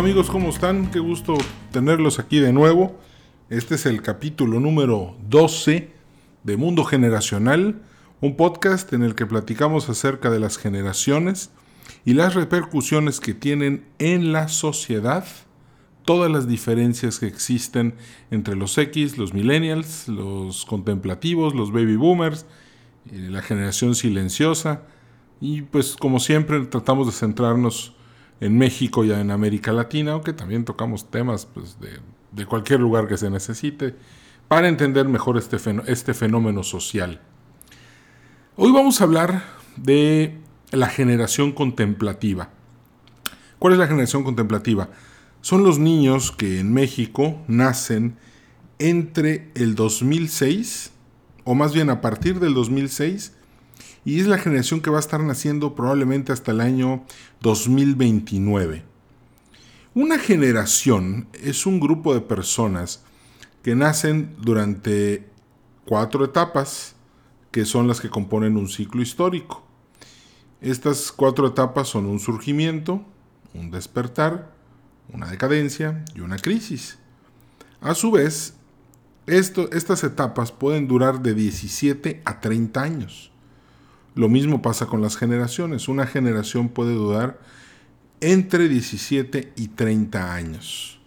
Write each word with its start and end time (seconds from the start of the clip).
Amigos, 0.00 0.30
¿cómo 0.30 0.48
están? 0.48 0.90
Qué 0.90 0.98
gusto 0.98 1.36
tenerlos 1.72 2.18
aquí 2.18 2.40
de 2.40 2.54
nuevo. 2.54 2.98
Este 3.50 3.74
es 3.74 3.84
el 3.84 4.00
capítulo 4.00 4.58
número 4.58 5.14
12 5.28 5.90
de 6.42 6.56
Mundo 6.56 6.84
Generacional, 6.84 7.82
un 8.22 8.34
podcast 8.34 8.94
en 8.94 9.02
el 9.02 9.14
que 9.14 9.26
platicamos 9.26 9.90
acerca 9.90 10.30
de 10.30 10.40
las 10.40 10.56
generaciones 10.56 11.50
y 12.06 12.14
las 12.14 12.34
repercusiones 12.34 13.20
que 13.20 13.34
tienen 13.34 13.84
en 13.98 14.32
la 14.32 14.48
sociedad, 14.48 15.26
todas 16.06 16.32
las 16.32 16.48
diferencias 16.48 17.18
que 17.18 17.26
existen 17.26 17.94
entre 18.30 18.56
los 18.56 18.78
X, 18.78 19.18
los 19.18 19.34
millennials, 19.34 20.08
los 20.08 20.64
contemplativos, 20.64 21.54
los 21.54 21.72
baby 21.72 21.96
boomers, 21.96 22.46
eh, 23.12 23.28
la 23.30 23.42
generación 23.42 23.94
silenciosa 23.94 24.80
y 25.42 25.60
pues 25.60 25.94
como 25.94 26.20
siempre 26.20 26.58
tratamos 26.64 27.06
de 27.06 27.12
centrarnos 27.12 27.94
en 28.40 28.56
México 28.56 29.04
y 29.04 29.12
en 29.12 29.30
América 29.30 29.72
Latina, 29.72 30.12
aunque 30.12 30.32
también 30.32 30.64
tocamos 30.64 31.10
temas 31.10 31.46
pues, 31.46 31.76
de, 31.80 32.46
cualquier 32.46 32.80
lugar 32.80 33.06
que 33.06 33.16
se 33.16 33.30
necesite, 33.30 33.94
para 34.48 34.68
entender 34.68 35.06
mejor 35.06 35.36
este, 35.36 35.58
este 35.86 36.14
fenómeno 36.14 36.62
social. 36.62 37.20
Hoy 38.56 38.72
vamos 38.72 39.00
a 39.00 39.04
hablar 39.04 39.44
de 39.76 40.38
la 40.72 40.88
generación 40.88 41.52
contemplativa. 41.52 42.50
¿Cuál 43.58 43.74
es 43.74 43.78
la 43.78 43.86
generación 43.86 44.24
contemplativa? 44.24 44.88
Son 45.42 45.62
los 45.62 45.78
niños 45.78 46.32
que 46.32 46.60
en 46.60 46.72
México 46.72 47.38
nacen 47.46 48.16
entre 48.78 49.50
el 49.54 49.74
2006, 49.74 50.92
o 51.44 51.54
más 51.54 51.74
bien 51.74 51.90
a 51.90 52.00
partir 52.00 52.40
del 52.40 52.54
2006, 52.54 53.34
y 54.04 54.20
es 54.20 54.26
la 54.26 54.38
generación 54.38 54.80
que 54.80 54.90
va 54.90 54.96
a 54.96 55.00
estar 55.00 55.20
naciendo 55.20 55.74
probablemente 55.74 56.32
hasta 56.32 56.52
el 56.52 56.60
año 56.60 57.04
2029. 57.40 58.84
Una 59.94 60.18
generación 60.18 61.28
es 61.32 61.66
un 61.66 61.80
grupo 61.80 62.14
de 62.14 62.20
personas 62.20 63.02
que 63.62 63.74
nacen 63.74 64.34
durante 64.38 65.28
cuatro 65.84 66.24
etapas 66.24 66.94
que 67.50 67.64
son 67.64 67.88
las 67.88 68.00
que 68.00 68.10
componen 68.10 68.56
un 68.56 68.68
ciclo 68.68 69.02
histórico. 69.02 69.64
Estas 70.60 71.10
cuatro 71.10 71.48
etapas 71.48 71.88
son 71.88 72.06
un 72.06 72.20
surgimiento, 72.20 73.04
un 73.54 73.70
despertar, 73.70 74.52
una 75.12 75.26
decadencia 75.28 76.04
y 76.14 76.20
una 76.20 76.38
crisis. 76.38 76.98
A 77.80 77.94
su 77.94 78.10
vez, 78.10 78.54
estas 79.26 80.04
etapas 80.04 80.52
pueden 80.52 80.86
durar 80.86 81.20
de 81.22 81.34
17 81.34 82.22
a 82.24 82.40
30 82.40 82.82
años. 82.82 83.29
Lo 84.14 84.28
mismo 84.28 84.62
pasa 84.62 84.86
con 84.86 85.00
las 85.02 85.16
generaciones. 85.16 85.88
Una 85.88 86.06
generación 86.06 86.68
puede 86.68 86.94
durar 86.94 87.38
entre 88.20 88.68
17 88.68 89.52
y 89.56 89.68
30 89.68 90.34
años. 90.34 91.00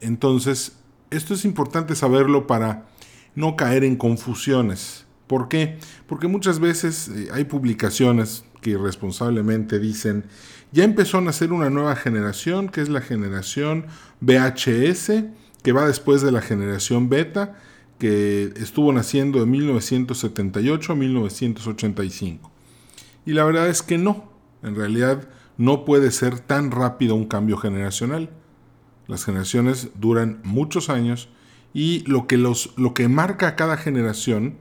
Entonces, 0.00 0.72
esto 1.10 1.34
es 1.34 1.44
importante 1.44 1.94
saberlo 1.94 2.46
para 2.46 2.86
no 3.34 3.56
caer 3.56 3.84
en 3.84 3.96
confusiones. 3.96 5.06
¿Por 5.26 5.48
qué? 5.48 5.78
Porque 6.06 6.28
muchas 6.28 6.60
veces 6.60 7.08
eh, 7.08 7.28
hay 7.32 7.44
publicaciones 7.44 8.44
que 8.60 8.70
irresponsablemente 8.70 9.78
dicen, 9.78 10.24
ya 10.72 10.84
empezó 10.84 11.18
a 11.18 11.20
nacer 11.20 11.52
una 11.52 11.70
nueva 11.70 11.96
generación, 11.96 12.68
que 12.68 12.80
es 12.80 12.88
la 12.88 13.00
generación 13.00 13.86
VHS, 14.20 15.24
que 15.62 15.72
va 15.72 15.86
después 15.86 16.22
de 16.22 16.32
la 16.32 16.42
generación 16.42 17.08
beta, 17.08 17.56
que 17.98 18.52
estuvo 18.56 18.92
naciendo 18.92 19.40
de 19.40 19.46
1978 19.46 20.92
a 20.92 20.96
1985. 20.96 22.50
Y 23.24 23.32
la 23.32 23.44
verdad 23.44 23.68
es 23.68 23.82
que 23.82 23.98
no, 23.98 24.32
en 24.62 24.74
realidad 24.74 25.28
no 25.56 25.84
puede 25.84 26.10
ser 26.10 26.38
tan 26.38 26.70
rápido 26.70 27.14
un 27.14 27.26
cambio 27.26 27.56
generacional. 27.56 28.30
Las 29.06 29.24
generaciones 29.24 29.90
duran 29.94 30.40
muchos 30.44 30.90
años 30.90 31.28
y 31.72 32.04
lo 32.06 32.26
que, 32.26 32.36
los, 32.36 32.72
lo 32.76 32.94
que 32.94 33.08
marca 33.08 33.48
a 33.48 33.56
cada 33.56 33.76
generación 33.76 34.56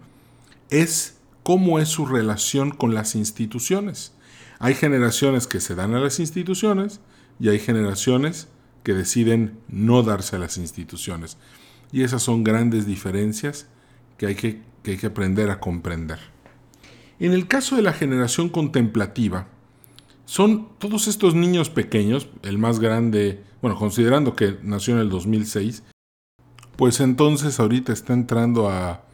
es 0.70 1.18
cómo 1.44 1.80
es 1.80 1.90
su 1.90 2.06
relación 2.06 2.72
con 2.72 2.94
las 2.94 3.16
instituciones. 3.16 4.14
Hay 4.60 4.74
generaciones 4.74 5.48
que 5.48 5.60
se 5.60 5.76
dan 5.76 5.94
a 5.94 6.00
las 6.00 6.20
instituciones 6.20 7.02
y 7.40 7.50
hay 7.50 7.60
generaciones 7.60 8.48
que 8.84 8.94
deciden 8.94 9.60
no 9.68 10.04
darse 10.04 10.38
a 10.38 10.40
las 10.40 10.58
instituciones. 10.58 11.38
Y 11.92 12.04
esas 12.04 12.24
son 12.24 12.44
grandes 12.44 12.86
diferencias 12.86 13.68
que 14.18 14.28
hay 14.28 14.36
que, 14.36 14.62
hay 14.86 14.98
que 14.98 15.08
aprender 15.08 15.50
a 15.50 15.60
comprender. 15.60 16.20
En 17.20 17.32
el 17.32 17.48
caso 17.48 17.76
de 17.76 17.82
la 17.82 17.94
generación 17.94 18.50
contemplativa, 18.50 19.48
son 20.26 20.70
todos 20.80 21.08
estos 21.08 21.36
niños 21.36 21.70
pequeños, 21.70 22.28
el 22.42 22.58
más 22.58 22.80
grande, 22.80 23.44
bueno, 23.62 23.78
considerando 23.78 24.36
que 24.36 24.58
nació 24.64 24.96
en 24.96 25.02
el 25.02 25.10
2006, 25.10 25.84
pues 26.76 27.00
entonces 27.00 27.60
ahorita 27.60 27.94
está 27.94 28.14
entrando 28.14 28.70
a, 28.70 29.06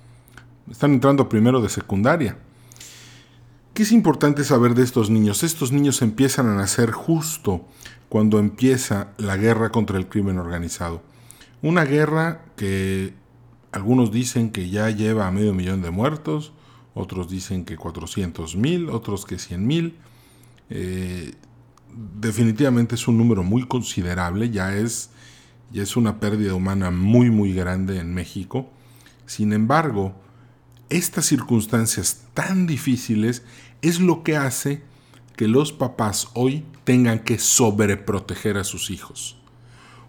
están 0.70 0.94
entrando 0.94 1.30
primero 1.30 1.62
de 1.62 1.70
secundaria. 1.70 2.38
¿Qué 3.74 3.84
es 3.84 3.92
importante 3.92 4.44
saber 4.44 4.74
de 4.74 4.84
estos 4.84 5.10
niños? 5.10 5.44
Estos 5.44 5.72
niños 5.72 6.02
empiezan 6.02 6.48
a 6.48 6.56
nacer 6.56 6.92
justo 6.92 7.66
cuando 8.10 8.40
empieza 8.40 9.10
la 9.18 9.38
guerra 9.38 9.72
contra 9.72 9.98
el 9.98 10.08
crimen 10.08 10.40
organizado. 10.40 11.02
Una 11.62 11.86
guerra 11.86 12.46
que 12.56 13.14
algunos 13.72 14.12
dicen 14.12 14.52
que 14.52 14.70
ya 14.70 14.90
lleva 14.90 15.28
a 15.28 15.32
medio 15.32 15.54
millón 15.54 15.82
de 15.82 15.92
muertos, 15.92 16.54
otros 16.94 17.30
dicen 17.30 17.66
que 17.66 17.78
400 17.78 18.56
mil, 18.56 18.90
otros 18.90 19.26
que 19.26 19.40
100 19.40 19.68
mil. 19.68 19.96
Eh, 20.70 21.34
definitivamente 22.20 22.96
es 22.96 23.08
un 23.08 23.18
número 23.18 23.44
muy 23.44 23.68
considerable, 23.68 24.50
ya 24.50 24.76
es, 24.76 25.10
ya 25.72 25.84
es 25.84 25.96
una 25.96 26.20
pérdida 26.20 26.54
humana 26.54 26.92
muy 26.92 27.30
muy 27.30 27.54
grande 27.54 28.00
en 28.00 28.14
México. 28.14 28.70
Sin 29.26 29.54
embargo, 29.54 30.14
estas 30.90 31.26
circunstancias 31.26 32.26
tan 32.34 32.68
difíciles 32.68 33.44
es 33.82 34.00
lo 34.00 34.24
que 34.24 34.36
hace 34.36 34.84
que 35.38 35.48
los 35.48 35.72
papás 35.72 36.28
hoy 36.34 36.66
tengan 36.84 37.20
que 37.20 37.40
sobreproteger 37.40 38.58
a 38.58 38.64
sus 38.64 38.90
hijos. 38.90 39.41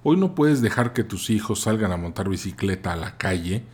Hoy 0.04 0.16
no 0.16 0.34
puedes 0.34 0.60
dejar 0.60 0.92
que 0.92 1.04
tus 1.04 1.30
hijos 1.30 1.60
salgan 1.60 1.92
a 1.92 1.96
montar 1.96 2.28
bicicleta 2.28 2.92
a 2.92 2.96
la 2.96 3.16
calle 3.16 3.64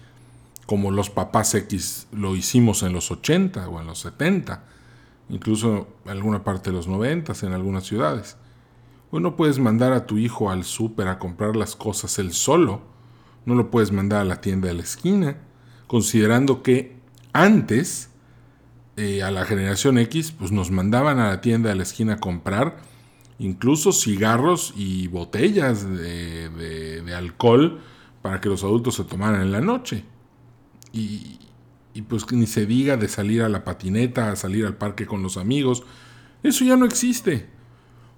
como 0.68 0.90
los 0.90 1.08
papás 1.08 1.54
X 1.54 2.08
lo 2.12 2.36
hicimos 2.36 2.82
en 2.82 2.92
los 2.92 3.10
80 3.10 3.66
o 3.70 3.80
en 3.80 3.86
los 3.86 4.00
70, 4.00 4.64
incluso 5.30 5.88
en 6.04 6.10
alguna 6.10 6.44
parte 6.44 6.68
de 6.68 6.76
los 6.76 6.86
90 6.86 7.32
en 7.40 7.54
algunas 7.54 7.84
ciudades. 7.84 8.36
Hoy 9.10 9.22
no 9.22 9.34
puedes 9.34 9.58
mandar 9.58 9.94
a 9.94 10.04
tu 10.04 10.18
hijo 10.18 10.50
al 10.50 10.64
súper 10.64 11.08
a 11.08 11.18
comprar 11.18 11.56
las 11.56 11.74
cosas 11.74 12.18
él 12.18 12.34
solo, 12.34 12.82
no 13.46 13.54
lo 13.54 13.70
puedes 13.70 13.92
mandar 13.92 14.20
a 14.20 14.24
la 14.24 14.42
tienda 14.42 14.68
de 14.68 14.74
la 14.74 14.82
esquina, 14.82 15.38
considerando 15.86 16.62
que 16.62 16.98
antes 17.32 18.10
eh, 18.98 19.22
a 19.22 19.30
la 19.30 19.46
generación 19.46 19.96
X 19.96 20.32
pues 20.32 20.52
nos 20.52 20.70
mandaban 20.70 21.18
a 21.18 21.28
la 21.28 21.40
tienda 21.40 21.70
de 21.70 21.76
la 21.76 21.84
esquina 21.84 22.14
a 22.14 22.20
comprar 22.20 22.76
incluso 23.38 23.92
cigarros 23.92 24.74
y 24.76 25.06
botellas 25.08 25.88
de, 25.88 27.02
alcohol 27.16 27.80
para 28.22 28.40
que 28.40 28.48
los 28.48 28.62
adultos 28.64 28.96
se 28.96 29.04
tomaran 29.04 29.42
en 29.42 29.52
la 29.52 29.60
noche. 29.60 30.04
Y, 30.92 31.38
pues 32.08 32.30
ni 32.30 32.46
se 32.46 32.64
diga 32.64 32.96
de 32.96 33.08
salir 33.08 33.42
a 33.42 33.48
la 33.48 33.64
patineta, 33.64 34.30
a 34.30 34.36
salir 34.36 34.64
al 34.66 34.76
parque 34.76 35.06
con 35.06 35.22
los 35.22 35.36
amigos. 35.36 35.82
Eso 36.44 36.64
ya 36.64 36.76
no 36.76 36.86
existe. 36.86 37.46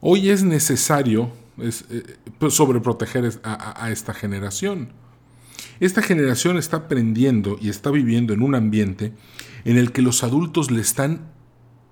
Hoy 0.01 0.29
es 0.29 0.43
necesario 0.43 1.33
es, 1.59 1.87
eh, 1.91 2.17
pues 2.39 2.55
sobreproteger 2.55 3.41
a, 3.43 3.85
a 3.85 3.91
esta 3.91 4.13
generación. 4.13 4.93
Esta 5.79 6.03
generación 6.03 6.59
está 6.59 6.79
aprendiendo 6.79 7.57
y 7.61 7.71
está 7.71 7.91
viviendo 7.91 8.35
en 8.35 8.43
un 8.43 8.55
ambiente 8.55 9.15
en 9.65 9.79
el 9.79 9.93
que 9.93 10.03
los 10.03 10.23
adultos 10.23 10.71
le 10.71 10.81
están 10.83 11.33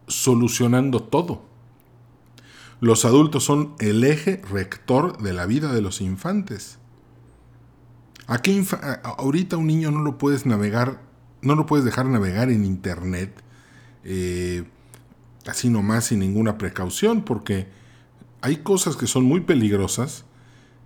solucionando 0.06 1.02
todo. 1.02 1.47
Los 2.80 3.04
adultos 3.04 3.44
son 3.44 3.74
el 3.80 4.04
eje 4.04 4.40
rector 4.50 5.20
de 5.20 5.32
la 5.32 5.46
vida 5.46 5.72
de 5.72 5.82
los 5.82 6.00
infantes. 6.00 6.78
Aquí 8.26 8.62
ahorita 9.02 9.56
un 9.56 9.66
niño 9.66 9.90
no 9.90 10.02
lo 10.02 10.18
puedes 10.18 10.46
navegar, 10.46 11.00
no 11.40 11.54
lo 11.54 11.66
puedes 11.66 11.84
dejar 11.84 12.06
navegar 12.06 12.50
en 12.50 12.64
internet 12.64 13.42
eh, 14.04 14.64
así 15.46 15.70
nomás 15.70 16.06
sin 16.06 16.20
ninguna 16.20 16.58
precaución, 16.58 17.22
porque 17.22 17.68
hay 18.42 18.58
cosas 18.58 18.96
que 18.96 19.06
son 19.06 19.24
muy 19.24 19.40
peligrosas 19.40 20.24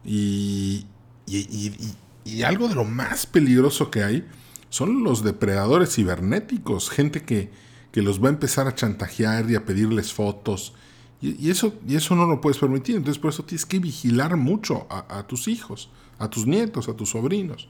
y, 0.04 0.86
y 1.26 2.42
algo 2.42 2.68
de 2.68 2.74
lo 2.74 2.84
más 2.84 3.26
peligroso 3.26 3.90
que 3.90 4.02
hay 4.02 4.26
son 4.70 5.04
los 5.04 5.22
depredadores 5.22 5.94
cibernéticos, 5.94 6.90
gente 6.90 7.22
que, 7.22 7.50
que 7.90 8.02
los 8.02 8.22
va 8.22 8.28
a 8.28 8.30
empezar 8.30 8.66
a 8.66 8.74
chantajear 8.74 9.50
y 9.50 9.54
a 9.54 9.64
pedirles 9.66 10.12
fotos 10.12 10.74
y, 11.22 11.50
eso, 11.50 11.74
y 11.86 11.94
eso 11.94 12.16
no 12.16 12.26
lo 12.26 12.40
puedes 12.40 12.58
permitir. 12.58 12.96
Entonces 12.96 13.20
por 13.20 13.30
eso 13.30 13.44
tienes 13.44 13.64
que 13.64 13.78
vigilar 13.78 14.36
mucho 14.36 14.86
a, 14.90 15.26
tus 15.26 15.48
hijos, 15.48 15.88
a 16.19 16.28
tus 16.28 16.46
nietos, 16.46 16.88
a 16.88 16.94
tus 16.94 17.10
sobrinos. 17.10 17.69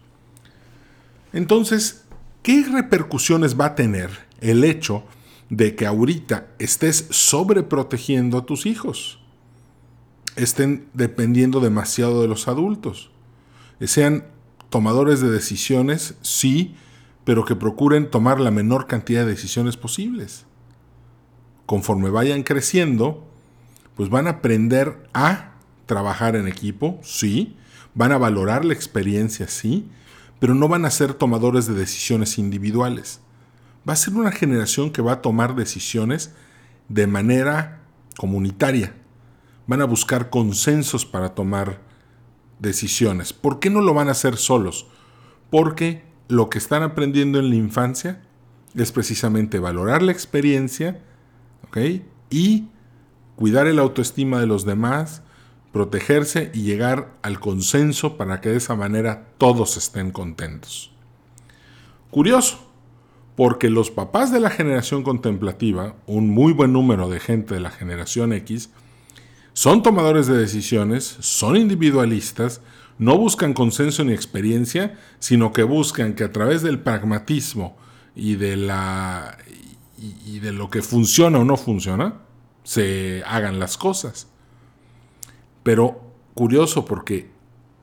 Entonces, 1.32 2.04
¿qué 2.42 2.64
repercusiones 2.64 3.60
va 3.60 3.66
a 3.66 3.74
tener 3.74 4.10
el 4.40 4.64
hecho 4.64 5.04
de 5.50 5.76
que 5.76 5.86
ahorita 5.86 6.48
estés 6.58 7.06
sobreprotegiendo 7.10 8.38
a 8.38 8.46
tus 8.46 8.66
hijos? 8.66 9.22
estén 10.36 10.88
dependiendo 10.94 11.60
demasiado 11.60 12.22
de 12.22 12.28
los 12.28 12.48
adultos. 12.48 13.10
Sean 13.80 14.24
tomadores 14.70 15.20
de 15.20 15.30
decisiones, 15.30 16.14
sí, 16.22 16.74
pero 17.24 17.44
que 17.44 17.56
procuren 17.56 18.10
tomar 18.10 18.40
la 18.40 18.50
menor 18.50 18.86
cantidad 18.86 19.24
de 19.24 19.32
decisiones 19.32 19.76
posibles. 19.76 20.46
Conforme 21.66 22.10
vayan 22.10 22.42
creciendo, 22.42 23.26
pues 23.94 24.08
van 24.08 24.26
a 24.26 24.30
aprender 24.30 25.08
a 25.12 25.52
trabajar 25.86 26.36
en 26.36 26.48
equipo, 26.48 26.98
sí, 27.02 27.56
van 27.94 28.12
a 28.12 28.18
valorar 28.18 28.64
la 28.64 28.74
experiencia, 28.74 29.48
sí, 29.48 29.88
pero 30.38 30.54
no 30.54 30.68
van 30.68 30.84
a 30.84 30.90
ser 30.90 31.14
tomadores 31.14 31.66
de 31.66 31.74
decisiones 31.74 32.38
individuales. 32.38 33.20
Va 33.88 33.92
a 33.92 33.96
ser 33.96 34.14
una 34.14 34.32
generación 34.32 34.90
que 34.90 35.02
va 35.02 35.12
a 35.12 35.22
tomar 35.22 35.54
decisiones 35.54 36.32
de 36.88 37.06
manera 37.06 37.80
comunitaria. 38.16 38.94
Van 39.66 39.80
a 39.80 39.86
buscar 39.86 40.30
consensos 40.30 41.04
para 41.04 41.34
tomar 41.34 41.80
decisiones. 42.58 43.32
¿Por 43.32 43.60
qué 43.60 43.70
no 43.70 43.80
lo 43.80 43.94
van 43.94 44.08
a 44.08 44.12
hacer 44.12 44.36
solos? 44.36 44.86
Porque 45.50 46.04
lo 46.28 46.48
que 46.48 46.58
están 46.58 46.82
aprendiendo 46.82 47.38
en 47.38 47.50
la 47.50 47.56
infancia 47.56 48.22
es 48.74 48.92
precisamente 48.92 49.58
valorar 49.58 50.02
la 50.02 50.12
experiencia 50.12 51.00
y 52.30 52.68
cuidar 53.36 53.66
el 53.66 53.78
autoestima 53.78 54.40
de 54.40 54.46
los 54.46 54.64
demás, 54.64 55.22
protegerse 55.72 56.50
y 56.54 56.62
llegar 56.62 57.12
al 57.22 57.40
consenso 57.40 58.16
para 58.16 58.40
que 58.40 58.50
de 58.50 58.58
esa 58.58 58.76
manera 58.76 59.28
todos 59.38 59.76
estén 59.76 60.10
contentos. 60.10 60.92
Curioso, 62.10 62.70
porque 63.36 63.70
los 63.70 63.90
papás 63.90 64.30
de 64.30 64.40
la 64.40 64.50
generación 64.50 65.02
contemplativa, 65.02 65.94
un 66.06 66.28
muy 66.28 66.52
buen 66.52 66.72
número 66.72 67.08
de 67.08 67.20
gente 67.20 67.54
de 67.54 67.60
la 67.60 67.70
generación 67.70 68.32
X, 68.34 68.70
son 69.54 69.82
tomadores 69.82 70.26
de 70.26 70.36
decisiones, 70.36 71.16
son 71.20 71.56
individualistas, 71.56 72.60
no 72.98 73.16
buscan 73.16 73.54
consenso 73.54 74.04
ni 74.04 74.12
experiencia, 74.12 74.98
sino 75.18 75.52
que 75.52 75.62
buscan 75.62 76.14
que 76.14 76.24
a 76.24 76.32
través 76.32 76.62
del 76.62 76.80
pragmatismo 76.80 77.76
y 78.14 78.36
de, 78.36 78.56
la, 78.56 79.38
y 79.98 80.38
de 80.40 80.52
lo 80.52 80.68
que 80.68 80.82
funciona 80.82 81.38
o 81.38 81.44
no 81.44 81.56
funciona, 81.56 82.20
se 82.62 83.22
hagan 83.26 83.58
las 83.58 83.76
cosas. 83.76 84.28
Pero 85.62 86.00
curioso 86.34 86.84
porque, 86.84 87.30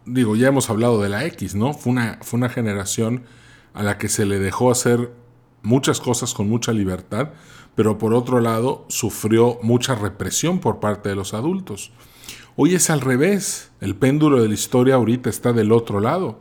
digo, 0.06 0.36
ya 0.36 0.48
hemos 0.48 0.70
hablado 0.70 1.02
de 1.02 1.10
la 1.10 1.26
X, 1.26 1.56
¿no? 1.56 1.74
Fue 1.74 1.92
una, 1.92 2.20
fue 2.22 2.38
una 2.38 2.50
generación 2.50 3.24
a 3.74 3.84
la 3.84 3.98
que 3.98 4.10
se 4.10 4.26
le 4.26 4.40
dejó 4.40 4.72
hacer 4.72 5.12
muchas 5.62 6.00
cosas 6.00 6.34
con 6.34 6.50
mucha 6.50 6.72
libertad, 6.74 7.30
pero 7.76 7.98
por 7.98 8.14
otro 8.14 8.40
lado 8.40 8.86
sufrió 8.90 9.60
mucha 9.62 9.96
represión 9.96 10.60
por 10.60 10.80
parte 10.80 11.10
de 11.10 11.16
los 11.16 11.34
adultos. 11.34 11.92
Hoy 12.56 12.76
es 12.76 12.90
al 12.90 13.02
revés, 13.02 13.72
el 13.80 13.96
péndulo 13.96 14.42
de 14.42 14.50
la 14.50 14.54
historia 14.54 14.96
ahorita 14.96 15.30
está 15.30 15.54
del 15.54 15.72
otro 15.72 16.02
lado. 16.02 16.40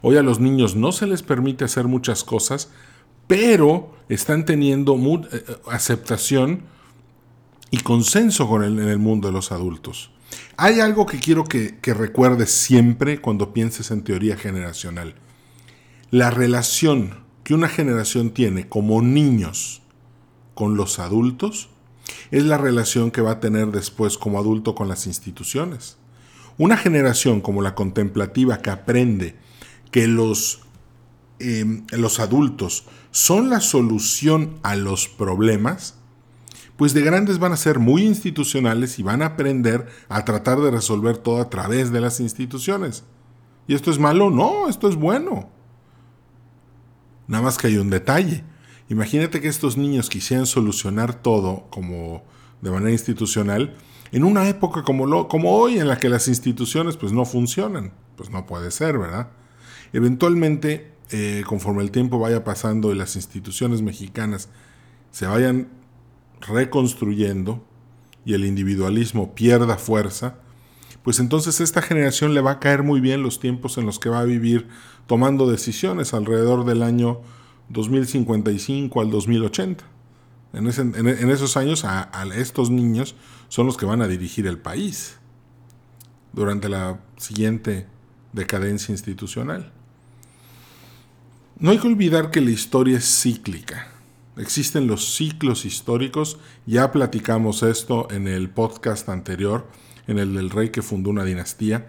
Hoy 0.00 0.16
a 0.16 0.22
los 0.22 0.40
niños 0.40 0.76
no 0.76 0.92
se 0.92 1.06
les 1.06 1.22
permite 1.22 1.64
hacer 1.64 1.88
muchas 1.88 2.24
cosas, 2.24 2.70
pero 3.26 3.94
están 4.08 4.46
teniendo 4.46 4.96
eh, 5.30 5.44
aceptación 5.70 6.62
y 7.70 7.78
consenso 7.78 8.48
con 8.48 8.64
en 8.64 8.78
el 8.78 8.98
mundo 8.98 9.28
de 9.28 9.32
los 9.32 9.52
adultos. 9.52 10.10
Hay 10.56 10.80
algo 10.80 11.06
que 11.06 11.18
quiero 11.18 11.44
que, 11.44 11.78
que 11.78 11.94
recuerdes 11.94 12.50
siempre 12.50 13.20
cuando 13.20 13.52
pienses 13.52 13.90
en 13.90 14.02
teoría 14.02 14.36
generacional. 14.36 15.14
La 16.10 16.30
relación 16.30 17.24
que 17.44 17.54
una 17.54 17.68
generación 17.68 18.30
tiene 18.30 18.68
como 18.68 19.02
niños 19.02 19.82
con 20.54 20.76
los 20.76 20.98
adultos 20.98 21.68
es 22.30 22.44
la 22.44 22.58
relación 22.58 23.10
que 23.10 23.20
va 23.20 23.32
a 23.32 23.40
tener 23.40 23.68
después 23.68 24.18
como 24.18 24.38
adulto 24.38 24.74
con 24.74 24.88
las 24.88 25.06
instituciones. 25.06 25.96
Una 26.56 26.76
generación 26.76 27.40
como 27.40 27.62
la 27.62 27.74
contemplativa 27.74 28.58
que 28.58 28.70
aprende 28.70 29.36
que 29.90 30.08
los, 30.08 30.60
em, 31.38 31.86
los 31.90 32.18
adultos 32.18 32.84
son 33.10 33.48
la 33.48 33.60
solución 33.60 34.58
a 34.62 34.74
los 34.74 35.08
problemas, 35.08 35.97
pues 36.78 36.94
de 36.94 37.02
grandes 37.02 37.40
van 37.40 37.52
a 37.52 37.56
ser 37.56 37.80
muy 37.80 38.04
institucionales 38.04 39.00
y 39.00 39.02
van 39.02 39.20
a 39.20 39.26
aprender 39.26 39.88
a 40.08 40.24
tratar 40.24 40.60
de 40.60 40.70
resolver 40.70 41.18
todo 41.18 41.40
a 41.40 41.50
través 41.50 41.90
de 41.90 42.00
las 42.00 42.20
instituciones. 42.20 43.02
¿Y 43.66 43.74
esto 43.74 43.90
es 43.90 43.98
malo? 43.98 44.30
No, 44.30 44.68
esto 44.68 44.88
es 44.88 44.94
bueno. 44.94 45.50
Nada 47.26 47.42
más 47.42 47.58
que 47.58 47.66
hay 47.66 47.78
un 47.78 47.90
detalle. 47.90 48.44
Imagínate 48.88 49.40
que 49.40 49.48
estos 49.48 49.76
niños 49.76 50.08
quisieran 50.08 50.46
solucionar 50.46 51.14
todo 51.14 51.66
como 51.68 52.22
de 52.62 52.70
manera 52.70 52.92
institucional 52.92 53.74
en 54.12 54.22
una 54.22 54.48
época 54.48 54.84
como, 54.84 55.04
lo, 55.04 55.26
como 55.26 55.56
hoy 55.56 55.80
en 55.80 55.88
la 55.88 55.98
que 55.98 56.08
las 56.08 56.28
instituciones 56.28 56.96
pues 56.96 57.10
no 57.10 57.24
funcionan. 57.24 57.92
Pues 58.14 58.30
no 58.30 58.46
puede 58.46 58.70
ser, 58.70 58.98
¿verdad? 58.98 59.30
Eventualmente, 59.92 60.92
eh, 61.10 61.42
conforme 61.44 61.82
el 61.82 61.90
tiempo 61.90 62.20
vaya 62.20 62.44
pasando 62.44 62.92
y 62.92 62.94
las 62.94 63.16
instituciones 63.16 63.82
mexicanas 63.82 64.48
se 65.10 65.26
vayan 65.26 65.77
reconstruyendo 66.40 67.64
y 68.24 68.34
el 68.34 68.44
individualismo 68.44 69.34
pierda 69.34 69.78
fuerza, 69.78 70.36
pues 71.02 71.20
entonces 71.20 71.60
esta 71.60 71.80
generación 71.80 72.34
le 72.34 72.40
va 72.40 72.52
a 72.52 72.60
caer 72.60 72.82
muy 72.82 73.00
bien 73.00 73.22
los 73.22 73.40
tiempos 73.40 73.78
en 73.78 73.86
los 73.86 73.98
que 73.98 74.10
va 74.10 74.20
a 74.20 74.24
vivir 74.24 74.68
tomando 75.06 75.50
decisiones 75.50 76.12
alrededor 76.12 76.64
del 76.64 76.82
año 76.82 77.20
2055 77.70 79.00
al 79.00 79.10
2080. 79.10 79.84
En, 80.54 80.66
esos 81.30 81.56
años 81.56 81.84
a, 81.84 82.10
estos 82.34 82.70
niños 82.70 83.14
son 83.48 83.66
los 83.66 83.76
que 83.76 83.86
van 83.86 84.02
a 84.02 84.08
dirigir 84.08 84.46
el 84.46 84.58
país 84.58 85.16
durante 86.32 86.68
la 86.68 87.00
siguiente 87.16 87.86
decadencia 88.32 88.92
institucional. 88.92 89.72
No 91.58 91.70
hay 91.70 91.78
que 91.78 91.88
olvidar 91.88 92.30
que 92.30 92.40
la 92.40 92.50
historia 92.50 92.98
es 92.98 93.22
cíclica. 93.22 93.88
Existen 94.38 94.86
los 94.86 95.16
ciclos 95.16 95.64
históricos, 95.64 96.38
ya 96.64 96.92
platicamos 96.92 97.64
esto 97.64 98.08
en 98.10 98.28
el 98.28 98.48
podcast 98.50 99.08
anterior, 99.08 99.66
en 100.06 100.18
el 100.18 100.34
del 100.34 100.50
rey 100.50 100.70
que 100.70 100.82
fundó 100.82 101.10
una 101.10 101.24
dinastía. 101.24 101.88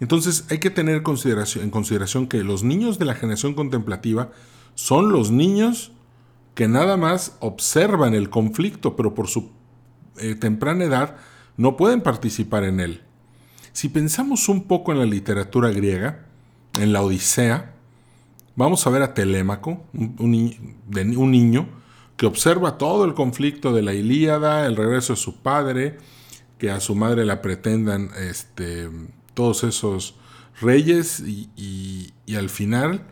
Entonces 0.00 0.46
hay 0.50 0.58
que 0.58 0.70
tener 0.70 1.04
consideración, 1.04 1.64
en 1.64 1.70
consideración 1.70 2.26
que 2.26 2.42
los 2.42 2.64
niños 2.64 2.98
de 2.98 3.04
la 3.04 3.14
generación 3.14 3.54
contemplativa 3.54 4.30
son 4.74 5.12
los 5.12 5.30
niños 5.30 5.92
que 6.56 6.66
nada 6.66 6.96
más 6.96 7.36
observan 7.38 8.14
el 8.14 8.30
conflicto, 8.30 8.96
pero 8.96 9.14
por 9.14 9.28
su 9.28 9.52
eh, 10.18 10.34
temprana 10.34 10.84
edad 10.84 11.16
no 11.56 11.76
pueden 11.76 12.00
participar 12.00 12.64
en 12.64 12.80
él. 12.80 13.02
Si 13.72 13.88
pensamos 13.88 14.48
un 14.48 14.64
poco 14.64 14.90
en 14.90 14.98
la 14.98 15.04
literatura 15.04 15.70
griega, 15.70 16.26
en 16.80 16.92
la 16.92 17.02
Odisea, 17.02 17.75
vamos 18.56 18.86
a 18.86 18.90
ver 18.90 19.02
a 19.02 19.14
Telémaco, 19.14 19.84
un 19.94 21.30
niño 21.30 21.68
que 22.16 22.26
observa 22.26 22.78
todo 22.78 23.04
el 23.04 23.14
conflicto 23.14 23.72
de 23.72 23.82
la 23.82 23.92
Ilíada, 23.92 24.66
el 24.66 24.76
regreso 24.76 25.12
de 25.12 25.18
su 25.18 25.36
padre, 25.36 25.98
que 26.58 26.70
a 26.70 26.80
su 26.80 26.94
madre 26.94 27.24
la 27.26 27.42
pretendan 27.42 28.10
este, 28.18 28.88
todos 29.34 29.64
esos 29.64 30.16
reyes 30.60 31.20
y, 31.20 32.12
al 32.34 32.48
final 32.48 33.06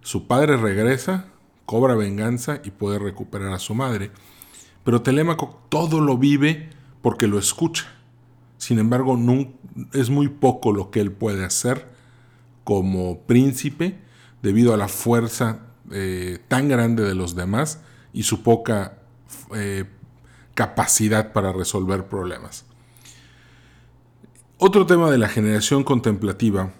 su 0.00 0.26
padre 0.26 0.56
regresa, 0.56 1.26
cobra 1.66 1.94
venganza 1.94 2.60
y 2.64 2.70
puede 2.70 2.98
recuperar 2.98 3.52
a 3.52 3.58
su 3.58 3.74
madre. 3.74 4.10
Pero 4.84 5.02
Telémaco 5.02 5.60
todo 5.68 6.00
lo 6.00 6.16
vive 6.16 6.70
porque 7.02 7.26
lo 7.26 7.38
escucha. 7.38 7.86
Sin 8.56 8.78
embargo, 8.78 9.18
es 9.92 10.08
muy 10.08 10.28
poco 10.28 10.72
lo 10.72 10.90
que 10.90 11.00
él 11.00 11.12
puede 11.12 11.44
hacer 11.44 11.86
como 12.64 13.20
príncipe 13.20 13.98
debido 14.42 14.74
a 14.74 14.76
la 14.76 14.88
fuerza 14.88 15.60
eh, 15.90 16.38
tan 16.48 16.68
grande 16.68 17.04
de 17.04 17.14
los 17.14 17.34
demás 17.34 17.80
y 18.12 18.24
su 18.24 18.42
poca 18.42 18.98
eh, 19.54 19.84
capacidad 20.54 21.32
para 21.32 21.52
resolver 21.52 22.06
problemas. 22.06 22.64
Otro 24.58 24.86
tema 24.86 25.10
de 25.10 25.18
la 25.18 25.28
generación 25.28 25.84
contemplativa 25.84 26.72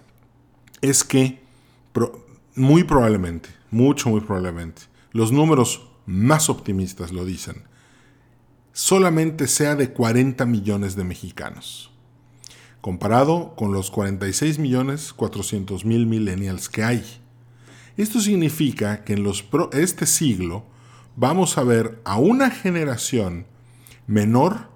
es 0.81 1.05
que 1.05 1.41
muy 2.55 2.85
probablemente, 2.85 3.51
mucho, 3.71 4.11
muy 4.11 4.21
probablemente, 4.21 4.83
los 5.13 5.33
números 5.33 5.89
más 6.07 6.51
optimistas 6.51 7.13
lo 7.13 7.25
dicen, 7.25 7.63
solamente 8.73 9.47
sea 9.47 9.77
de 9.77 9.93
40 9.93 10.45
millones 10.47 10.97
de 10.97 11.05
mexicanos, 11.05 11.93
comparado 12.81 13.55
con 13.57 13.73
los 13.73 13.91
46 13.91 14.59
millones 14.59 15.13
400 15.13 15.85
mil 15.85 16.07
millennials 16.07 16.69
que 16.69 16.83
hay. 16.83 17.05
Esto 17.99 18.21
significa 18.21 19.03
que 19.03 19.15
en 19.15 19.27
este 19.73 20.07
siglo 20.07 20.65
vamos 21.17 21.59
a 21.59 21.65
ver 21.65 22.01
a 22.05 22.17
una 22.17 22.49
generación 22.49 23.45
menor 24.07 24.71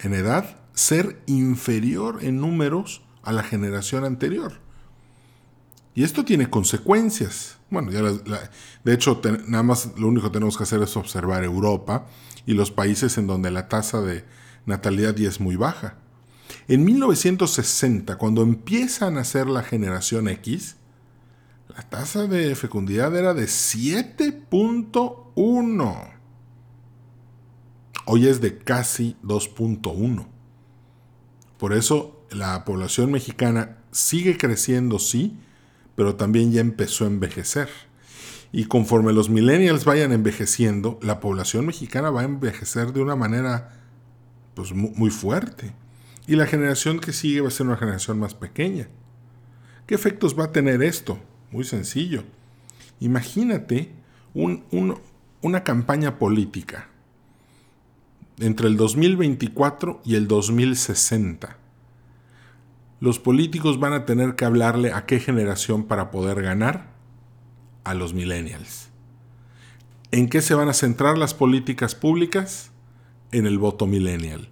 en 0.00 0.12
edad 0.12 0.56
ser 0.74 1.22
inferior 1.26 2.18
en 2.22 2.40
números 2.40 3.02
a 3.22 3.30
la 3.30 3.44
generación 3.44 4.04
anterior. 4.04 4.54
Y 5.94 6.02
esto 6.02 6.24
tiene 6.24 6.50
consecuencias. 6.50 7.58
Bueno, 7.70 7.92
de 7.92 8.92
hecho, 8.92 9.20
nada 9.46 9.62
más 9.62 9.92
lo 9.96 10.08
único 10.08 10.26
que 10.26 10.32
tenemos 10.32 10.56
que 10.56 10.64
hacer 10.64 10.82
es 10.82 10.96
observar 10.96 11.44
Europa 11.44 12.06
y 12.46 12.54
los 12.54 12.72
países 12.72 13.16
en 13.16 13.28
donde 13.28 13.52
la 13.52 13.68
tasa 13.68 14.00
de 14.00 14.24
natalidad 14.66 15.14
ya 15.14 15.28
es 15.28 15.38
muy 15.38 15.54
baja. 15.54 15.98
En 16.66 16.84
1960, 16.84 18.18
cuando 18.18 18.42
empiezan 18.42 19.18
a 19.18 19.24
ser 19.24 19.46
la 19.46 19.62
generación 19.62 20.26
X, 20.26 20.78
la 21.74 21.82
tasa 21.82 22.26
de 22.26 22.54
fecundidad 22.54 23.14
era 23.16 23.32
de 23.34 23.44
7.1. 23.44 26.12
Hoy 28.04 28.26
es 28.26 28.40
de 28.40 28.58
casi 28.58 29.16
2.1. 29.22 30.26
Por 31.58 31.72
eso 31.72 32.26
la 32.30 32.64
población 32.64 33.12
mexicana 33.12 33.78
sigue 33.90 34.36
creciendo, 34.36 34.98
sí, 34.98 35.38
pero 35.94 36.16
también 36.16 36.50
ya 36.52 36.60
empezó 36.60 37.04
a 37.04 37.08
envejecer. 37.08 37.70
Y 38.50 38.64
conforme 38.66 39.14
los 39.14 39.30
millennials 39.30 39.86
vayan 39.86 40.12
envejeciendo, 40.12 40.98
la 41.00 41.20
población 41.20 41.64
mexicana 41.64 42.10
va 42.10 42.20
a 42.20 42.24
envejecer 42.24 42.92
de 42.92 43.00
una 43.00 43.16
manera 43.16 43.80
pues, 44.54 44.74
muy 44.74 45.08
fuerte. 45.10 45.72
Y 46.26 46.36
la 46.36 46.46
generación 46.46 46.98
que 46.98 47.14
sigue 47.14 47.40
va 47.40 47.48
a 47.48 47.52
ser 47.52 47.66
una 47.66 47.78
generación 47.78 48.18
más 48.18 48.34
pequeña. 48.34 48.88
¿Qué 49.86 49.94
efectos 49.94 50.38
va 50.38 50.44
a 50.44 50.52
tener 50.52 50.82
esto? 50.82 51.18
Muy 51.52 51.64
sencillo. 51.64 52.24
Imagínate 52.98 53.90
una 54.34 55.64
campaña 55.64 56.18
política 56.18 56.88
entre 58.38 58.68
el 58.68 58.76
2024 58.78 60.00
y 60.04 60.14
el 60.14 60.26
2060. 60.28 61.58
Los 63.00 63.18
políticos 63.18 63.78
van 63.78 63.92
a 63.92 64.06
tener 64.06 64.34
que 64.34 64.46
hablarle 64.46 64.92
a 64.92 65.04
qué 65.04 65.20
generación 65.20 65.84
para 65.84 66.10
poder 66.10 66.40
ganar 66.40 66.86
a 67.84 67.94
los 67.94 68.14
millennials. 68.14 68.88
¿En 70.10 70.28
qué 70.28 70.40
se 70.40 70.54
van 70.54 70.68
a 70.68 70.74
centrar 70.74 71.18
las 71.18 71.34
políticas 71.34 71.94
públicas? 71.94 72.70
En 73.30 73.46
el 73.46 73.58
voto 73.58 73.86
millennial. 73.86 74.48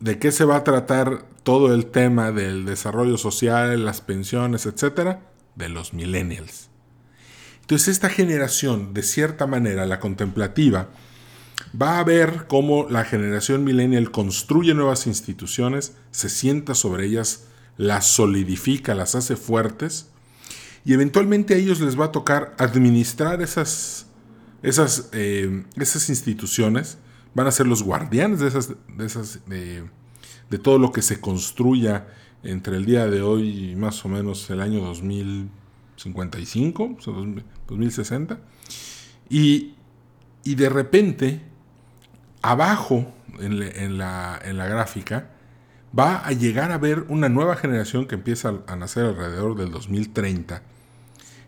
¿De 0.00 0.18
qué 0.18 0.32
se 0.32 0.44
va 0.44 0.56
a 0.56 0.64
tratar 0.64 1.26
todo 1.42 1.74
el 1.74 1.86
tema 1.86 2.32
del 2.32 2.64
desarrollo 2.64 3.18
social, 3.18 3.84
las 3.84 4.00
pensiones, 4.00 4.66
etcétera? 4.66 5.33
De 5.56 5.68
los 5.68 5.94
millennials. 5.94 6.68
Entonces 7.60 7.88
esta 7.88 8.10
generación, 8.10 8.92
de 8.92 9.02
cierta 9.02 9.46
manera, 9.46 9.86
la 9.86 10.00
contemplativa, 10.00 10.90
va 11.80 11.98
a 11.98 12.04
ver 12.04 12.44
cómo 12.46 12.86
la 12.90 13.04
generación 13.04 13.64
millennial 13.64 14.10
construye 14.10 14.74
nuevas 14.74 15.06
instituciones, 15.06 15.96
se 16.10 16.28
sienta 16.28 16.74
sobre 16.74 17.06
ellas, 17.06 17.46
las 17.76 18.06
solidifica, 18.06 18.94
las 18.94 19.14
hace 19.14 19.36
fuertes, 19.36 20.08
y 20.84 20.92
eventualmente 20.92 21.54
a 21.54 21.56
ellos 21.56 21.80
les 21.80 21.98
va 21.98 22.06
a 22.06 22.12
tocar 22.12 22.54
administrar 22.58 23.40
esas, 23.40 24.06
esas, 24.62 25.08
eh, 25.12 25.64
esas 25.76 26.10
instituciones, 26.10 26.98
van 27.34 27.46
a 27.46 27.50
ser 27.50 27.66
los 27.66 27.82
guardianes 27.82 28.40
de, 28.40 28.48
esas, 28.48 28.68
de, 28.68 29.06
esas, 29.06 29.40
de 29.46 30.58
todo 30.58 30.78
lo 30.78 30.92
que 30.92 31.02
se 31.02 31.20
construya 31.20 32.06
entre 32.44 32.76
el 32.76 32.84
día 32.84 33.06
de 33.06 33.22
hoy 33.22 33.70
y 33.70 33.76
más 33.76 34.04
o 34.04 34.08
menos 34.08 34.48
el 34.50 34.60
año 34.60 34.80
2055, 34.80 36.96
2060, 37.66 38.38
y, 39.28 39.74
y 40.44 40.54
de 40.54 40.68
repente, 40.68 41.40
abajo 42.42 43.12
en, 43.40 43.98
la, 43.98 44.38
en 44.44 44.56
la 44.56 44.66
gráfica, 44.66 45.30
va 45.96 46.18
a 46.18 46.32
llegar 46.32 46.72
a 46.72 46.78
ver 46.78 47.04
una 47.08 47.28
nueva 47.28 47.56
generación 47.56 48.06
que 48.06 48.16
empieza 48.16 48.60
a 48.66 48.76
nacer 48.76 49.04
alrededor 49.04 49.56
del 49.56 49.70
2030. 49.70 50.62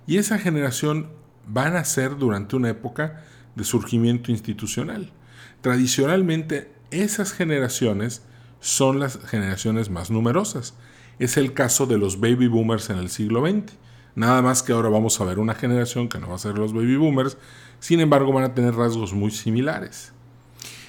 Y 0.07 0.19
esa 0.19 0.39
generación 0.39 1.11
va 1.55 1.67
a 1.67 1.71
nacer 1.71 2.17
durante 2.17 2.57
una 2.57 2.71
época 2.71 3.25
de 3.55 3.65
surgimiento 3.65 4.31
institucional. 4.31 5.13
Tradicionalmente, 5.61 6.73
esas 6.91 7.33
generaciones 7.33 8.23
son 8.67 8.99
las 8.99 9.21
generaciones 9.27 9.91
más 9.91 10.11
numerosas. 10.11 10.75
Es 11.21 11.37
el 11.37 11.53
caso 11.53 11.87
de 11.87 11.99
los 11.99 12.19
baby 12.19 12.49
boomers 12.49 12.91
en 12.91 12.99
el 12.99 13.11
siglo 13.11 13.47
XX. 13.47 13.73
Nada 14.17 14.43
más 14.43 14.65
que 14.65 14.73
ahora 14.73 14.89
vamos 14.89 15.21
a 15.21 15.25
ver 15.25 15.39
una 15.39 15.55
generación 15.55 16.09
que 16.09 16.19
no 16.19 16.29
va 16.29 16.35
a 16.35 16.39
ser 16.39 16.59
los 16.59 16.73
baby 16.73 16.97
boomers, 16.97 17.39
sin 17.79 18.01
embargo 18.01 18.33
van 18.33 18.43
a 18.43 18.55
tener 18.55 18.75
rasgos 18.75 19.13
muy 19.13 19.31
similares. 19.31 20.13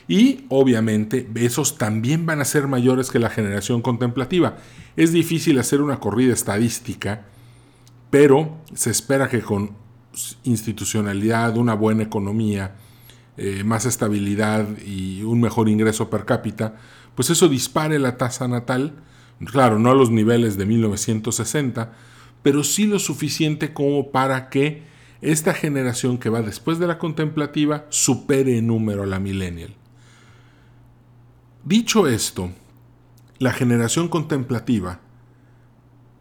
Y 0.07 0.45
obviamente 0.49 1.29
esos 1.35 1.77
también 1.77 2.25
van 2.25 2.41
a 2.41 2.45
ser 2.45 2.67
mayores 2.67 3.11
que 3.11 3.19
la 3.19 3.29
generación 3.29 3.83
contemplativa. 3.83 4.57
Es 4.95 5.11
difícil 5.11 5.59
hacer 5.59 5.81
una 5.81 5.99
corrida 5.99 6.33
estadística, 6.33 7.25
pero 8.09 8.57
se 8.73 8.89
espera 8.89 9.29
que 9.29 9.41
con 9.41 9.75
institucionalidad, 10.43 11.57
una 11.57 11.75
buena 11.75 12.03
economía, 12.03 12.75
eh, 13.35 13.63
más 13.63 13.85
estabilidad 13.85 14.65
y 14.83 15.21
un 15.21 15.41
mejor 15.41 15.69
ingreso 15.69 16.09
per 16.09 16.25
cápita, 16.25 16.77
pues 17.17 17.31
eso 17.31 17.49
dispare 17.49 17.97
la 17.97 18.15
tasa 18.15 18.47
natal, 18.47 18.93
claro, 19.47 19.79
no 19.79 19.89
a 19.89 19.95
los 19.95 20.11
niveles 20.11 20.55
de 20.55 20.67
1960, 20.67 21.91
pero 22.43 22.63
sí 22.63 22.85
lo 22.85 22.99
suficiente 22.99 23.73
como 23.73 24.11
para 24.11 24.49
que 24.49 24.83
esta 25.21 25.55
generación 25.55 26.19
que 26.19 26.29
va 26.29 26.43
después 26.43 26.77
de 26.77 26.85
la 26.85 26.99
contemplativa 26.99 27.87
supere 27.89 28.59
en 28.59 28.67
número 28.67 29.01
a 29.01 29.07
la 29.07 29.19
millennial. 29.19 29.73
Dicho 31.65 32.07
esto, 32.07 32.51
la 33.39 33.51
generación 33.51 34.09
contemplativa 34.09 34.99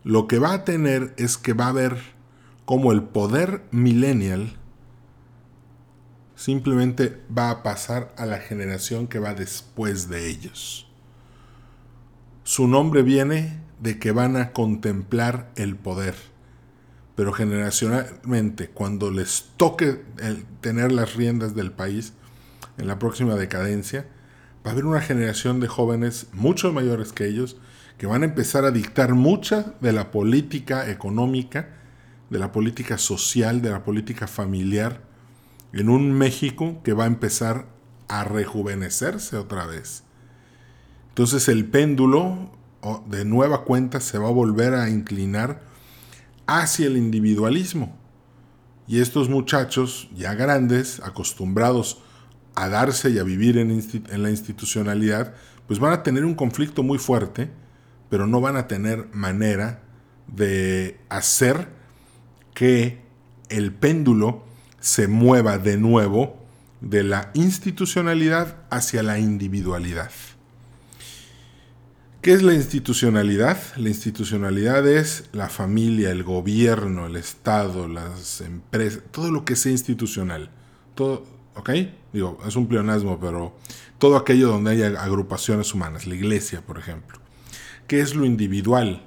lo 0.03 0.27
que 0.27 0.39
va 0.39 0.55
a 0.55 0.65
tener 0.65 1.13
es 1.19 1.37
que 1.37 1.53
va 1.53 1.69
a 1.69 1.73
ver 1.73 1.99
como 2.65 2.93
el 2.93 3.03
poder 3.03 3.65
millennial 3.71 4.57
simplemente 6.37 7.21
va 7.37 7.51
a 7.51 7.63
pasar 7.63 8.15
a 8.17 8.25
la 8.25 8.39
generación 8.39 9.09
que 9.09 9.19
va 9.19 9.35
después 9.35 10.09
de 10.09 10.31
ellos. 10.31 10.86
Su 12.47 12.69
nombre 12.69 13.03
viene 13.03 13.59
de 13.81 13.99
que 13.99 14.13
van 14.13 14.37
a 14.37 14.53
contemplar 14.53 15.51
el 15.57 15.75
poder. 15.75 16.15
Pero 17.17 17.33
generacionalmente, 17.33 18.69
cuando 18.69 19.11
les 19.11 19.47
toque 19.57 20.05
tener 20.61 20.93
las 20.93 21.17
riendas 21.17 21.57
del 21.57 21.73
país 21.73 22.13
en 22.79 22.87
la 22.87 23.01
próxima 23.01 23.35
decadencia, 23.35 24.07
va 24.65 24.71
a 24.71 24.73
haber 24.75 24.85
una 24.85 25.01
generación 25.01 25.59
de 25.59 25.67
jóvenes 25.67 26.29
mucho 26.33 26.73
mayores 26.73 27.13
que 27.13 27.27
ellos 27.27 27.57
que 27.99 28.07
van 28.07 28.23
a 28.23 28.27
empezar 28.27 28.65
a 28.65 28.71
dictar 28.71 29.15
mucha 29.15 29.75
de 29.81 29.93
la 29.93 30.13
política 30.13 30.89
económica, 30.89 31.71
de 32.31 32.39
la 32.39 32.53
política 32.53 32.97
social, 32.97 33.61
de 33.61 33.71
la 33.71 33.83
política 33.83 34.29
familiar, 34.29 35.01
en 35.73 35.89
un 35.89 36.13
México 36.13 36.81
que 36.85 36.93
va 36.93 37.05
a 37.05 37.09
empezar 37.09 37.67
a 38.07 38.23
rejuvenecerse 38.23 39.37
otra 39.37 39.67
vez 39.67 40.06
entonces 41.17 41.49
el 41.49 41.65
péndulo 41.65 42.51
de 43.07 43.25
nueva 43.25 43.65
cuenta 43.65 44.01
se 44.03 44.19
va 44.19 44.29
a 44.29 44.33
volver 44.33 44.75
a 44.75 44.91
inclinar 44.91 45.63
hacia 46.47 46.89
el 46.89 46.99
individualismo. 46.99 47.97
Y 48.87 49.01
estos 49.01 49.31
muchachos 49.31 50.11
ya 50.15 50.35
grandes, 50.35 51.01
acostumbrados 51.01 52.03
a 52.55 52.69
darse 52.69 53.09
y 53.09 53.19
a 53.19 53.23
vivir 53.23 53.57
en, 53.57 54.23
la 54.23 54.29
institucionalidad, 54.29 55.33
pues 55.67 55.79
van 55.79 55.95
a 55.95 56.03
tener 56.03 56.27
un 56.27 56.35
conflicto 56.35 56.83
muy 56.83 56.99
fuerte, 56.99 57.51
pero 58.11 58.27
no 58.27 58.43
van 58.43 58.59
a 58.59 58.69
tener 58.69 59.09
manera 59.15 59.81
de 60.27 61.01
hacer 61.09 61.69
que 62.53 63.01
el 63.49 63.73
péndulo 63.73 64.45
se 64.81 65.09
mueva 65.09 65.57
de 65.57 65.79
nuevo 65.79 66.37
de 66.83 67.05
la 67.05 67.31
institucionalidad 67.33 68.59
hacia 68.69 69.03
la 69.03 69.19
individualidad. 69.19 70.11
¿Qué 72.27 72.33
es 72.33 72.43
la 72.43 72.55
institucionalidad? 72.55 73.57
La 73.77 73.89
institucionalidad 73.89 74.85
es 74.89 75.29
la 75.31 75.49
familia, 75.49 76.11
el 76.11 76.25
gobierno, 76.25 77.07
el 77.07 77.15
Estado, 77.15 77.87
las 77.87 78.41
empresas, 78.41 79.05
todo 79.13 79.31
lo 79.31 79.45
que 79.45 79.55
sea 79.55 79.71
institucional. 79.71 80.51
Todo, 80.97 81.25
¿ok? 81.55 81.71
Digo, 82.13 82.41
es 82.45 82.57
un 82.57 82.67
pleonasmo, 82.67 83.21
pero 83.21 83.55
todo 83.99 84.17
aquello 84.17 84.49
donde 84.49 84.73
haya 84.73 85.01
agrupaciones 85.01 85.73
humanas, 85.73 86.09
la 86.09 86.17
iglesia, 86.17 86.67
por 86.67 86.81
ejemplo. 86.81 87.21
¿Qué 87.87 88.01
es 88.01 88.17
lo 88.17 88.27
individual? 88.27 89.07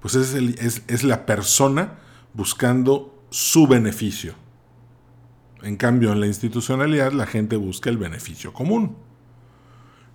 Pues 0.00 0.16
es, 0.16 1.04
la 1.04 1.24
persona 1.24 2.00
buscando 2.34 3.16
su 3.30 3.68
beneficio. 3.68 4.34
En 5.62 5.76
cambio, 5.76 6.10
en 6.10 6.18
la 6.18 6.26
institucionalidad 6.26 7.12
la 7.12 7.26
gente 7.26 7.54
busca 7.54 7.90
el 7.90 7.96
beneficio 7.96 8.52
común. 8.52 8.96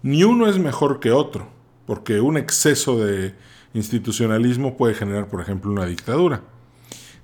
Ni 0.03 0.25
uno 0.25 0.47
es 0.47 0.57
mejor 0.59 0.99
que 0.99 1.11
otro 1.11 1.60
porque 1.85 2.19
un 2.19 2.37
exceso 2.37 2.97
de 2.97 3.33
institucionalismo 3.73 4.77
puede 4.77 4.93
generar, 4.93 5.27
por 5.27 5.41
ejemplo, 5.41 5.71
una 5.71 5.85
dictadura. 5.85 6.43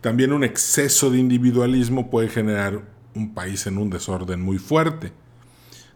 También 0.02 0.32
un 0.34 0.44
exceso 0.44 1.10
de 1.10 1.20
individualismo 1.20 2.10
puede 2.10 2.30
generar 2.30 2.82
un 3.16 3.34
país 3.34 3.66
en 3.68 3.78
un 3.78 3.90
desorden 3.90 4.42
muy 4.42 4.58
fuerte. 4.58 5.12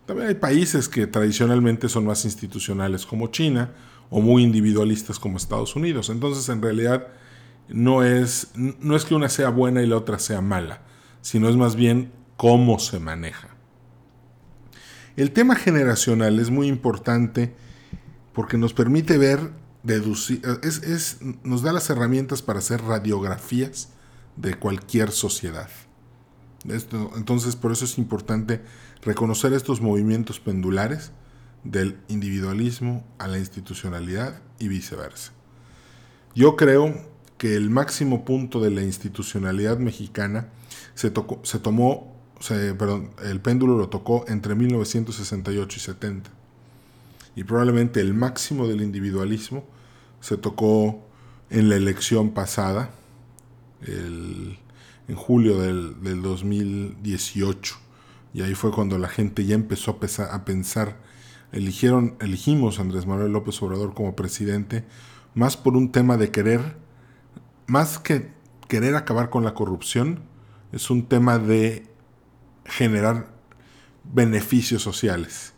También 0.05 0.29
hay 0.29 0.35
países 0.35 0.89
que 0.89 1.07
tradicionalmente 1.07 1.87
son 1.87 2.05
más 2.05 2.25
institucionales 2.25 3.05
como 3.05 3.27
China 3.27 3.71
o 4.09 4.19
muy 4.19 4.43
individualistas 4.43 5.19
como 5.19 5.37
Estados 5.37 5.75
Unidos. 5.75 6.09
Entonces, 6.09 6.49
en 6.49 6.61
realidad, 6.61 7.07
no 7.69 8.03
es, 8.03 8.51
no 8.55 8.95
es 8.95 9.05
que 9.05 9.15
una 9.15 9.29
sea 9.29 9.49
buena 9.49 9.81
y 9.81 9.87
la 9.87 9.97
otra 9.97 10.19
sea 10.19 10.41
mala, 10.41 10.81
sino 11.21 11.47
es 11.47 11.55
más 11.55 11.75
bien 11.75 12.11
cómo 12.35 12.79
se 12.79 12.99
maneja. 12.99 13.49
El 15.15 15.31
tema 15.31 15.55
generacional 15.55 16.39
es 16.39 16.49
muy 16.49 16.67
importante 16.67 17.53
porque 18.33 18.57
nos 18.57 18.73
permite 18.73 19.17
ver 19.17 19.51
deducir, 19.83 20.41
es, 20.63 21.17
nos 21.43 21.61
da 21.61 21.73
las 21.73 21.89
herramientas 21.89 22.41
para 22.41 22.59
hacer 22.59 22.81
radiografías 22.83 23.89
de 24.35 24.53
cualquier 24.55 25.11
sociedad. 25.11 25.69
Entonces, 26.65 27.55
por 27.55 27.71
eso 27.71 27.85
es 27.85 27.97
importante 27.97 28.61
reconocer 29.01 29.53
estos 29.53 29.81
movimientos 29.81 30.39
pendulares 30.39 31.11
del 31.63 31.97
individualismo 32.07 33.03
a 33.17 33.27
la 33.27 33.39
institucionalidad 33.39 34.41
y 34.59 34.67
viceversa. 34.67 35.31
Yo 36.35 36.55
creo 36.55 37.09
que 37.37 37.55
el 37.55 37.69
máximo 37.71 38.23
punto 38.23 38.61
de 38.61 38.69
la 38.69 38.83
institucionalidad 38.83 39.79
mexicana 39.79 40.49
se, 40.93 41.09
tocó, 41.09 41.39
se 41.43 41.59
tomó, 41.59 42.15
perdón, 42.47 43.11
el 43.23 43.41
péndulo 43.41 43.77
lo 43.77 43.89
tocó 43.89 44.25
entre 44.27 44.53
1968 44.53 45.77
y 45.77 45.79
70. 45.79 46.40
Y 47.35 47.43
probablemente 47.43 48.01
el 48.01 48.13
máximo 48.13 48.67
del 48.67 48.81
individualismo 48.81 49.65
se 50.19 50.37
tocó 50.37 51.07
en 51.49 51.69
la 51.69 51.75
elección 51.75 52.31
pasada, 52.31 52.91
en 53.85 55.15
julio 55.15 55.59
del, 55.59 56.01
del 56.01 56.21
2018. 56.21 57.75
Y 58.33 58.41
ahí 58.41 58.55
fue 58.55 58.71
cuando 58.71 58.97
la 58.97 59.09
gente 59.09 59.45
ya 59.45 59.55
empezó 59.55 59.91
a, 59.91 60.45
pensar, 60.45 60.97
eligieron, 61.51 62.15
elegimos 62.21 62.79
a 62.79 62.83
Andrés 62.83 63.05
Manuel 63.05 63.33
López 63.33 63.61
Obrador 63.61 63.93
como 63.93 64.15
presidente, 64.15 64.85
más 65.33 65.57
por 65.57 65.75
un 65.75 65.91
tema 65.91 66.17
de 66.17 66.31
querer, 66.31 66.77
más 67.67 67.99
que 67.99 68.31
querer 68.67 68.95
acabar 68.95 69.29
con 69.29 69.43
la 69.43 69.53
corrupción, 69.53 70.21
es 70.71 70.89
un 70.89 71.07
tema 71.07 71.39
de 71.39 71.87
generar 72.65 73.27
beneficios 74.03 74.81
sociales. 74.81 75.50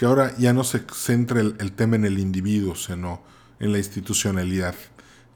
Que 0.00 0.06
ahora 0.06 0.34
ya 0.38 0.54
no 0.54 0.64
se 0.64 0.80
centre 0.94 1.42
el, 1.42 1.56
el 1.60 1.72
tema 1.72 1.94
en 1.94 2.06
el 2.06 2.18
individuo, 2.18 2.74
sino 2.74 3.20
en 3.58 3.70
la 3.72 3.76
institucionalidad. 3.76 4.74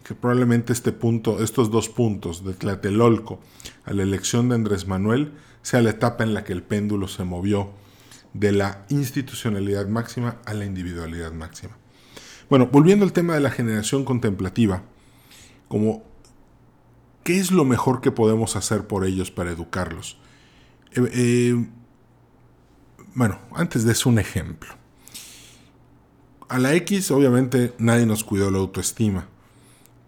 Que 0.03 0.15
probablemente 0.15 0.73
este 0.73 0.91
punto, 0.91 1.43
estos 1.45 1.71
dos 1.71 1.91
puntos, 1.91 2.47
de 2.47 2.55
Tlatelolco 2.55 3.41
a 3.85 3.93
la 3.93 4.05
elección 4.05 4.49
de 4.49 4.55
Andrés 4.55 4.87
Manuel, 4.87 5.35
sea 5.61 5.83
la 5.83 5.91
etapa 5.91 6.25
en 6.25 6.33
la 6.33 6.45
que 6.45 6.55
el 6.55 6.63
péndulo 6.63 7.09
se 7.09 7.25
movió 7.25 7.73
de 8.33 8.53
la 8.53 8.87
institucionalidad 8.89 9.87
máxima 9.87 10.39
a 10.47 10.55
la 10.55 10.65
individualidad 10.65 11.33
máxima. 11.33 11.77
Bueno, 12.49 12.71
volviendo 12.73 13.05
al 13.05 13.13
tema 13.13 13.35
de 13.35 13.41
la 13.41 13.51
generación 13.51 14.07
contemplativa, 14.07 14.83
como 15.69 16.05
¿qué 17.23 17.39
es 17.39 17.51
lo 17.51 17.67
mejor 17.67 18.01
que 18.01 18.13
podemos 18.13 18.57
hacer 18.57 18.87
por 18.87 19.05
ellos 19.05 19.31
para 19.31 19.51
educarlos? 19.51 20.17
Eh, 20.93 21.11
eh, 21.13 21.67
bueno, 23.15 23.39
antes 23.55 23.85
de 23.85 23.93
eso 23.93 24.09
un 24.09 24.19
ejemplo. 24.19 24.75
A 26.49 26.59
la 26.59 26.75
X 26.75 27.11
obviamente 27.11 27.75
nadie 27.79 28.07
nos 28.07 28.23
cuidó 28.25 28.51
la 28.51 28.59
autoestima, 28.59 29.29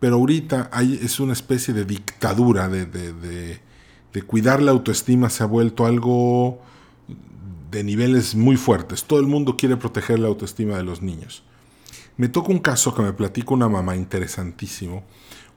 pero 0.00 0.16
ahorita 0.16 0.68
hay, 0.72 1.00
es 1.02 1.18
una 1.18 1.32
especie 1.32 1.72
de 1.72 1.84
dictadura 1.84 2.68
de 2.68 3.60
de 4.16 4.22
cuidar 4.22 4.62
la 4.62 4.70
autoestima 4.70 5.28
se 5.28 5.42
ha 5.42 5.46
vuelto 5.46 5.84
algo 5.84 6.58
de 7.70 7.84
niveles 7.84 8.34
muy 8.34 8.56
fuertes. 8.56 9.04
Todo 9.04 9.20
el 9.20 9.26
mundo 9.26 9.58
quiere 9.58 9.76
proteger 9.76 10.18
la 10.18 10.28
autoestima 10.28 10.78
de 10.78 10.84
los 10.84 11.02
niños. 11.02 11.42
Me 12.16 12.30
toca 12.30 12.50
un 12.50 12.60
caso 12.60 12.94
que 12.94 13.02
me 13.02 13.12
platico 13.12 13.52
una 13.52 13.68
mamá 13.68 13.94
interesantísimo. 13.94 15.04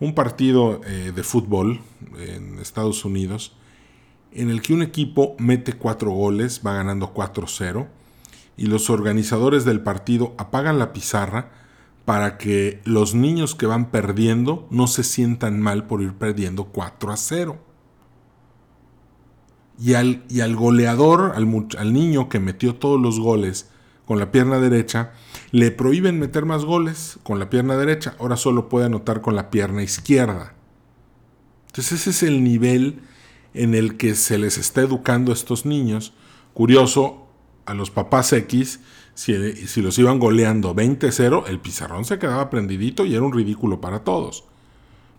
Un 0.02 0.14
partido 0.14 0.82
eh, 0.86 1.14
de 1.16 1.24
fútbol 1.24 1.80
en 2.18 2.60
Estados 2.60 3.06
Unidos 3.06 3.56
en 4.32 4.50
el 4.50 4.62
que 4.62 4.74
un 4.74 4.82
equipo 4.82 5.36
mete 5.40 5.74
cuatro 5.74 6.12
goles, 6.12 6.62
va 6.66 6.74
ganando 6.74 7.14
4-0, 7.14 7.88
y 8.58 8.66
los 8.68 8.90
organizadores 8.90 9.66
del 9.66 9.82
partido 9.82 10.34
apagan 10.38 10.80
la 10.80 10.94
pizarra 10.94 11.52
para 12.06 12.38
que 12.38 12.82
los 12.86 13.14
niños 13.16 13.56
que 13.56 13.66
van 13.66 13.92
perdiendo 13.92 14.68
no 14.72 14.88
se 14.88 15.04
sientan 15.04 15.62
mal 15.62 15.86
por 15.86 16.02
ir 16.02 16.14
perdiendo 16.14 16.66
4 16.66 17.16
0 17.16 17.60
y 19.80 19.94
al, 19.94 20.24
y 20.30 20.42
al 20.42 20.56
goleador, 20.56 21.34
al, 21.36 21.48
al 21.78 21.94
niño 21.94 22.28
que 22.28 22.40
metió 22.40 22.76
todos 22.76 23.00
los 23.00 23.20
goles 23.20 23.70
con 24.06 24.20
la 24.20 24.32
pierna 24.32 24.60
derecha, 24.60 25.14
le 25.52 25.72
prohíben 25.72 26.20
meter 26.20 26.46
más 26.46 26.66
goles 26.66 27.20
con 27.24 27.40
la 27.40 27.50
pierna 27.50 27.78
derecha, 27.78 28.16
ahora 28.20 28.36
solo 28.36 28.68
puede 28.70 28.88
anotar 28.88 29.22
con 29.22 29.36
la 29.36 29.50
pierna 29.50 29.84
izquierda. 29.84 30.54
Entonces 31.68 32.02
ese 32.02 32.10
es 32.10 32.24
el 32.24 32.44
nivel 32.44 33.02
en 33.54 33.76
el 33.76 33.98
que 33.98 34.16
se 34.16 34.38
les 34.38 34.58
está 34.58 34.82
educando 34.82 35.32
a 35.32 35.36
estos 35.36 35.66
niños. 35.66 36.14
Curioso, 36.54 37.28
a 37.66 37.74
los 37.74 37.92
papás 37.92 38.34
X, 38.34 38.80
si, 39.14 39.82
los 39.82 40.00
iban 40.00 40.18
goleando 40.18 40.74
20-0, 40.74 41.44
el 41.48 41.60
pizarrón 41.60 42.06
se 42.06 42.20
quedaba 42.20 42.50
prendidito 42.50 43.06
y 43.06 43.16
era 43.16 43.24
un 43.24 43.34
ridículo 43.34 43.82
para 43.82 44.04
todos. 44.06 44.46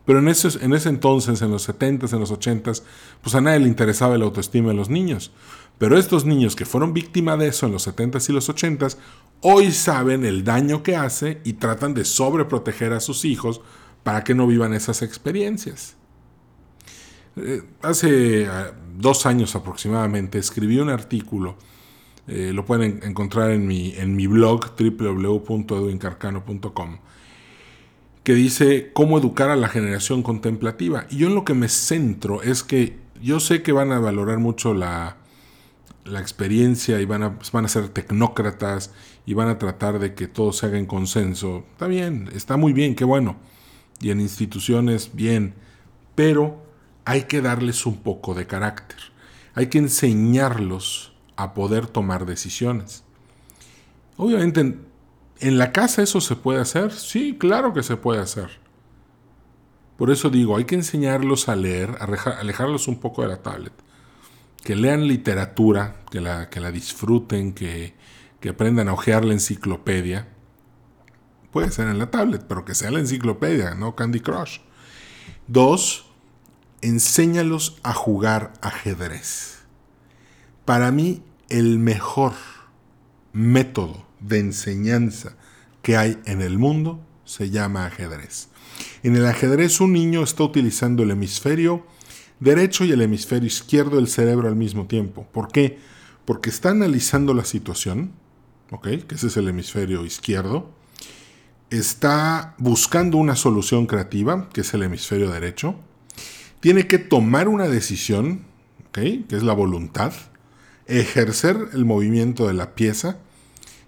Pero 0.06 0.20
en 0.20 0.28
ese, 0.28 0.48
en 0.64 0.72
ese 0.72 0.88
entonces, 0.88 1.42
en 1.42 1.50
los 1.50 1.68
70s, 1.68 2.12
en 2.12 2.20
los 2.20 2.32
80s, 2.32 2.82
pues 3.20 3.34
a 3.34 3.40
nadie 3.40 3.60
le 3.60 3.68
interesaba 3.68 4.16
la 4.16 4.24
autoestima 4.24 4.70
de 4.70 4.74
los 4.74 4.88
niños. 4.88 5.32
Pero 5.78 5.98
estos 5.98 6.24
niños 6.24 6.56
que 6.56 6.64
fueron 6.64 6.94
víctimas 6.94 7.38
de 7.38 7.48
eso 7.48 7.66
en 7.66 7.72
los 7.72 7.86
70s 7.86 8.28
y 8.30 8.32
los 8.32 8.48
80s, 8.48 8.96
hoy 9.42 9.70
saben 9.70 10.24
el 10.24 10.44
daño 10.44 10.82
que 10.82 10.96
hace 10.96 11.40
y 11.44 11.54
tratan 11.54 11.94
de 11.94 12.04
sobreproteger 12.04 12.92
a 12.92 13.00
sus 13.00 13.24
hijos 13.24 13.60
para 14.02 14.24
que 14.24 14.34
no 14.34 14.46
vivan 14.46 14.72
esas 14.72 15.02
experiencias. 15.02 15.96
Eh, 17.36 17.62
hace 17.82 18.46
ah, 18.46 18.72
dos 18.98 19.26
años 19.26 19.54
aproximadamente 19.54 20.38
escribí 20.38 20.78
un 20.78 20.88
artículo, 20.90 21.56
eh, 22.26 22.52
lo 22.54 22.64
pueden 22.64 23.00
encontrar 23.02 23.50
en 23.50 23.66
mi, 23.66 23.92
en 23.96 24.16
mi 24.16 24.26
blog 24.26 24.72
www.edwincarcano.com, 24.78 26.98
que 28.22 28.34
dice 28.34 28.90
cómo 28.92 29.18
educar 29.18 29.50
a 29.50 29.56
la 29.56 29.68
generación 29.68 30.22
contemplativa. 30.22 31.06
Y 31.10 31.18
yo 31.18 31.28
en 31.28 31.34
lo 31.34 31.44
que 31.44 31.54
me 31.54 31.68
centro 31.68 32.42
es 32.42 32.62
que 32.62 32.98
yo 33.22 33.40
sé 33.40 33.62
que 33.62 33.72
van 33.72 33.92
a 33.92 33.98
valorar 33.98 34.38
mucho 34.38 34.74
la, 34.74 35.16
la 36.04 36.20
experiencia 36.20 37.00
y 37.00 37.04
van 37.04 37.22
a, 37.22 37.38
van 37.52 37.64
a 37.64 37.68
ser 37.68 37.88
tecnócratas 37.88 38.92
y 39.26 39.34
van 39.34 39.48
a 39.48 39.58
tratar 39.58 39.98
de 39.98 40.14
que 40.14 40.26
todo 40.26 40.52
se 40.52 40.66
haga 40.66 40.78
en 40.78 40.86
consenso. 40.86 41.64
Está 41.72 41.86
bien, 41.86 42.30
está 42.34 42.56
muy 42.56 42.72
bien, 42.72 42.94
qué 42.94 43.04
bueno. 43.04 43.36
Y 44.00 44.10
en 44.10 44.20
instituciones, 44.20 45.10
bien. 45.14 45.54
Pero 46.14 46.62
hay 47.10 47.24
que 47.24 47.40
darles 47.40 47.86
un 47.86 47.98
poco 47.98 48.34
de 48.34 48.46
carácter. 48.46 48.98
Hay 49.54 49.66
que 49.66 49.78
enseñarlos 49.78 51.12
a 51.36 51.54
poder 51.54 51.86
tomar 51.86 52.26
decisiones. 52.26 53.04
Obviamente 54.16 54.76
¿En 55.40 55.56
la 55.56 55.72
casa 55.72 56.02
eso 56.02 56.20
se 56.20 56.36
puede 56.36 56.60
hacer? 56.60 56.92
Sí, 56.92 57.36
claro 57.38 57.72
que 57.72 57.82
se 57.82 57.96
puede 57.96 58.20
hacer. 58.20 58.60
Por 59.96 60.10
eso 60.10 60.28
digo, 60.28 60.56
hay 60.56 60.64
que 60.64 60.74
enseñarlos 60.74 61.48
a 61.48 61.56
leer, 61.56 61.96
a 61.98 62.30
alejarlos 62.38 62.88
un 62.88 63.00
poco 63.00 63.22
de 63.22 63.28
la 63.28 63.42
tablet. 63.42 63.72
Que 64.62 64.76
lean 64.76 65.08
literatura, 65.08 65.96
que 66.10 66.20
la, 66.20 66.46
disfruten, 66.70 67.54
que, 67.54 67.94
que 68.40 68.50
aprendan 68.50 68.88
a 68.88 68.92
ojear 68.92 69.24
la 69.24 69.32
enciclopedia. 69.32 70.28
Puede 71.50 71.70
ser 71.70 71.88
en 71.88 71.98
la 71.98 72.10
tablet, 72.10 72.44
pero 72.46 72.66
que 72.66 72.74
sea 72.74 72.90
la 72.90 72.98
enciclopedia, 72.98 73.74
no 73.74 73.96
Candy 73.96 74.20
Crush. 74.20 74.58
Dos, 75.46 76.09
enséñalos 76.82 77.78
a 77.82 77.92
jugar 77.92 78.52
ajedrez. 78.60 79.58
Para 80.64 80.90
mí, 80.90 81.22
el 81.48 81.78
mejor 81.78 82.32
método 83.32 84.06
de 84.20 84.38
enseñanza 84.38 85.36
que 85.82 85.96
hay 85.96 86.18
en 86.26 86.42
el 86.42 86.58
mundo 86.58 87.00
se 87.24 87.50
llama 87.50 87.86
ajedrez. 87.86 88.48
En 89.02 89.16
el 89.16 89.26
ajedrez 89.26 89.80
un 89.80 89.92
niño 89.92 90.22
está 90.22 90.44
utilizando 90.44 91.02
el 91.02 91.10
hemisferio 91.10 91.86
derecho 92.38 92.84
y 92.84 92.92
el 92.92 93.02
hemisferio 93.02 93.46
izquierdo 93.46 93.96
del 93.96 94.08
cerebro 94.08 94.48
al 94.48 94.56
mismo 94.56 94.86
tiempo. 94.86 95.26
¿Por 95.32 95.48
qué? 95.48 95.78
Porque 96.24 96.50
está 96.50 96.70
analizando 96.70 97.34
la 97.34 97.44
situación. 97.44 98.12
Que 98.82 99.14
ese 99.14 99.26
es 99.26 99.36
el 99.36 99.48
hemisferio 99.48 100.04
izquierdo. 100.04 100.70
Está 101.70 102.54
buscando 102.58 103.16
una 103.16 103.34
solución 103.34 103.86
creativa, 103.86 104.48
que 104.52 104.60
es 104.60 104.72
el 104.74 104.84
hemisferio 104.84 105.28
derecho. 105.30 105.74
Tiene 106.60 106.86
que 106.86 106.98
tomar 106.98 107.48
una 107.48 107.68
decisión. 107.68 108.48
Que 108.92 109.24
es 109.30 109.42
la 109.42 109.52
voluntad. 109.52 110.12
Ejercer 110.86 111.68
el 111.72 111.84
movimiento 111.84 112.46
de 112.46 112.54
la 112.54 112.74
pieza 112.74 113.18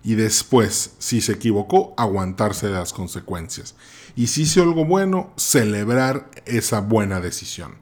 y 0.04 0.14
después, 0.14 0.94
si 0.98 1.20
se 1.20 1.32
equivocó, 1.32 1.94
aguantarse 1.96 2.68
las 2.68 2.92
consecuencias. 2.92 3.76
Y 4.16 4.26
si 4.28 4.42
hizo 4.42 4.62
algo 4.62 4.84
bueno, 4.84 5.32
celebrar 5.36 6.28
esa 6.44 6.80
buena 6.80 7.20
decisión. 7.20 7.76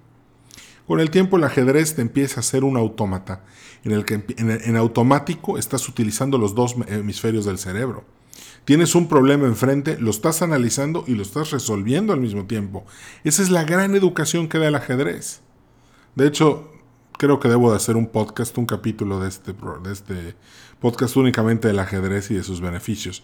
Con 0.86 1.00
el 1.00 1.10
tiempo 1.10 1.36
el 1.36 1.44
ajedrez 1.44 1.94
te 1.94 2.02
empieza 2.02 2.40
a 2.40 2.42
ser 2.42 2.64
un 2.64 2.76
autómata, 2.76 3.44
en 3.84 3.92
el 3.92 4.04
que 4.04 4.22
en, 4.36 4.76
automático 4.76 5.56
estás 5.56 5.88
utilizando 5.88 6.36
los 6.36 6.54
dos 6.54 6.74
hemisferios 6.88 7.46
del 7.46 7.58
cerebro. 7.58 8.04
Tienes 8.64 8.94
un 8.94 9.08
problema 9.08 9.46
enfrente, 9.46 9.98
lo 9.98 10.10
estás 10.10 10.42
analizando 10.42 11.04
y 11.06 11.14
lo 11.14 11.22
estás 11.22 11.50
resolviendo 11.50 12.12
al 12.12 12.20
mismo 12.20 12.46
tiempo. 12.46 12.84
Esa 13.24 13.42
es 13.42 13.50
la 13.50 13.64
gran 13.64 13.94
educación 13.94 14.48
que 14.48 14.58
da 14.58 14.68
el 14.68 14.74
ajedrez. 14.74 15.40
De 16.14 16.26
hecho, 16.26 16.70
creo 17.18 17.40
que 17.40 17.48
debo 17.48 17.70
de 17.70 17.76
hacer 17.76 17.96
un 17.96 18.06
podcast, 18.06 18.56
un 18.58 18.66
capítulo 18.66 19.20
de 19.20 19.28
este, 19.28 19.52
de 19.52 19.92
este 19.92 20.36
podcast 20.78 21.16
únicamente 21.16 21.68
del 21.68 21.78
ajedrez 21.78 22.30
y 22.30 22.34
de 22.34 22.42
sus 22.42 22.60
beneficios. 22.60 23.22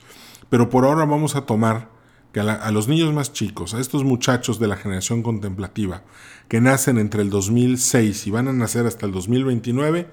Pero 0.49 0.69
por 0.69 0.85
ahora 0.85 1.05
vamos 1.05 1.37
a 1.37 1.43
tomar 1.43 1.89
que 2.33 2.41
a, 2.41 2.71
los 2.71 2.89
niños 2.89 3.15
más 3.15 3.33
chicos, 3.33 3.73
a 3.73 3.81
estos 3.81 4.05
muchachos 4.05 4.59
de 4.59 4.69
la 4.69 4.77
generación 4.77 5.23
contemplativa, 5.23 6.03
que 6.49 6.61
nacen 6.61 6.99
entre 6.99 7.23
el 7.23 7.31
2006 7.31 8.27
y 8.27 8.31
van 8.31 8.49
a 8.49 8.53
nacer 8.53 8.85
hasta 8.85 9.07
el 9.07 9.13
2029, 9.13 10.07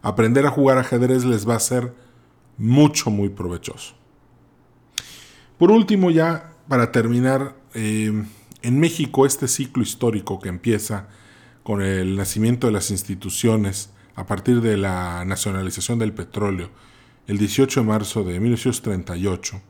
aprender 0.00 0.46
a 0.46 0.50
jugar 0.50 0.78
ajedrez 0.78 1.26
les 1.26 1.46
va 1.46 1.56
a 1.56 1.60
ser 1.60 1.92
mucho, 2.56 3.10
muy 3.10 3.28
provechoso. 3.28 3.94
Por 5.58 5.70
último, 5.70 6.10
ya 6.10 6.52
para 6.68 6.92
terminar, 6.92 7.54
eh, 7.74 8.12
en 8.62 8.80
México 8.80 9.26
este 9.26 9.48
ciclo 9.48 9.82
histórico 9.82 10.40
que 10.40 10.48
empieza 10.48 11.08
con 11.62 11.82
el 11.82 12.16
nacimiento 12.16 12.66
de 12.66 12.72
las 12.72 12.90
instituciones 12.90 13.90
a 14.14 14.26
partir 14.26 14.60
de 14.60 14.76
la 14.76 15.24
nacionalización 15.24 15.98
del 15.98 16.12
petróleo 16.12 16.70
el 17.26 17.38
18 17.38 17.80
de 17.80 17.86
marzo 17.86 18.24
de 18.24 18.38
1938, 18.38 19.60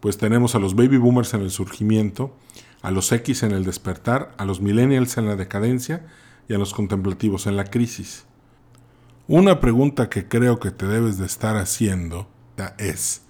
pues 0.00 0.18
tenemos 0.18 0.54
a 0.54 0.58
los 0.58 0.74
baby 0.74 0.98
boomers 0.98 1.32
en 1.32 1.40
el 1.40 1.50
surgimiento, 1.50 2.36
a 2.82 2.90
los 2.90 3.10
X 3.10 3.42
en 3.42 3.52
el 3.52 3.64
despertar, 3.64 4.34
a 4.36 4.44
los 4.44 4.60
millennials 4.60 5.16
en 5.16 5.26
la 5.26 5.36
decadencia 5.36 6.06
y 6.46 6.54
a 6.54 6.58
los 6.58 6.74
contemplativos 6.74 7.46
en 7.46 7.56
la 7.56 7.64
crisis. 7.64 8.26
Una 9.28 9.60
pregunta 9.60 10.10
que 10.10 10.28
creo 10.28 10.60
que 10.60 10.70
te 10.70 10.86
debes 10.86 11.16
de 11.16 11.24
estar 11.24 11.56
haciendo 11.56 12.28
es, 12.78 13.22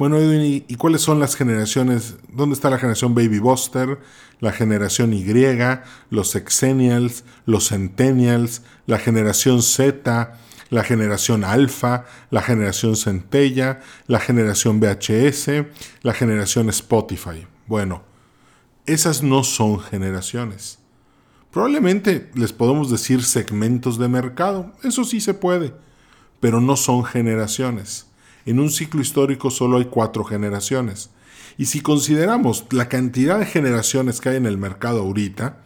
bueno 0.00 0.16
Edwin, 0.16 0.64
¿y 0.66 0.74
cuáles 0.76 1.02
son 1.02 1.20
las 1.20 1.36
generaciones? 1.36 2.16
¿Dónde 2.32 2.54
está 2.54 2.70
la 2.70 2.78
generación 2.78 3.14
Baby 3.14 3.38
Buster, 3.38 3.98
la 4.38 4.50
generación 4.50 5.12
Y, 5.12 5.26
los 6.08 6.36
Exennials, 6.36 7.22
los 7.44 7.68
Centennials, 7.68 8.62
la 8.86 8.98
generación 8.98 9.60
Z, 9.60 10.38
la 10.70 10.84
generación 10.84 11.44
Alpha, 11.44 12.06
la 12.30 12.40
generación 12.40 12.96
Centella, 12.96 13.80
la 14.06 14.20
generación 14.20 14.80
VHS, 14.80 15.66
la 16.00 16.14
generación 16.14 16.70
Spotify? 16.70 17.46
Bueno, 17.66 18.02
esas 18.86 19.22
no 19.22 19.44
son 19.44 19.80
generaciones. 19.80 20.78
Probablemente 21.50 22.30
les 22.32 22.54
podemos 22.54 22.90
decir 22.90 23.22
segmentos 23.22 23.98
de 23.98 24.08
mercado, 24.08 24.72
eso 24.82 25.04
sí 25.04 25.20
se 25.20 25.34
puede, 25.34 25.74
pero 26.40 26.62
no 26.62 26.76
son 26.76 27.04
generaciones. 27.04 28.09
En 28.50 28.58
un 28.58 28.72
ciclo 28.72 29.00
histórico 29.00 29.48
solo 29.48 29.78
hay 29.78 29.84
cuatro 29.84 30.24
generaciones. 30.24 31.10
Y 31.56 31.66
si 31.66 31.82
consideramos 31.82 32.66
la 32.70 32.88
cantidad 32.88 33.38
de 33.38 33.46
generaciones 33.46 34.20
que 34.20 34.30
hay 34.30 34.38
en 34.38 34.46
el 34.46 34.58
mercado 34.58 35.02
ahorita, 35.02 35.58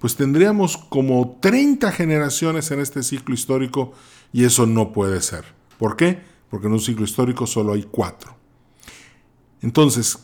pues 0.00 0.16
tendríamos 0.16 0.76
como 0.76 1.38
30 1.40 1.92
generaciones 1.92 2.72
en 2.72 2.80
este 2.80 3.04
ciclo 3.04 3.32
histórico 3.32 3.92
y 4.32 4.42
eso 4.42 4.66
no 4.66 4.92
puede 4.92 5.22
ser. 5.22 5.44
¿Por 5.78 5.94
qué? 5.94 6.18
Porque 6.50 6.66
en 6.66 6.72
un 6.72 6.80
ciclo 6.80 7.04
histórico 7.04 7.46
solo 7.46 7.74
hay 7.74 7.84
cuatro. 7.84 8.36
Entonces, 9.62 10.18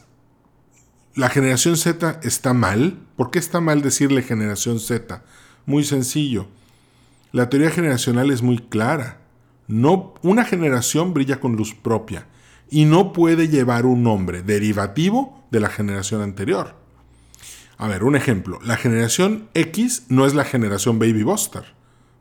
la 1.14 1.28
generación 1.28 1.76
Z 1.76 2.18
está 2.24 2.52
mal. 2.52 2.98
¿Por 3.14 3.30
qué 3.30 3.38
está 3.38 3.60
mal 3.60 3.80
decirle 3.80 4.22
generación 4.22 4.80
Z? 4.80 5.22
Muy 5.66 5.84
sencillo. 5.84 6.48
La 7.30 7.48
teoría 7.48 7.70
generacional 7.70 8.32
es 8.32 8.42
muy 8.42 8.58
clara. 8.58 9.21
No, 9.72 10.12
una 10.20 10.44
generación 10.44 11.14
brilla 11.14 11.40
con 11.40 11.56
luz 11.56 11.74
propia 11.74 12.26
y 12.68 12.84
no 12.84 13.14
puede 13.14 13.48
llevar 13.48 13.86
un 13.86 14.02
nombre 14.02 14.42
derivativo 14.42 15.46
de 15.50 15.60
la 15.60 15.70
generación 15.70 16.20
anterior. 16.20 16.74
A 17.78 17.88
ver, 17.88 18.04
un 18.04 18.14
ejemplo. 18.14 18.58
La 18.62 18.76
generación 18.76 19.48
X 19.54 20.04
no 20.10 20.26
es 20.26 20.34
la 20.34 20.44
generación 20.44 20.98
Baby 20.98 21.22
Buster, 21.22 21.64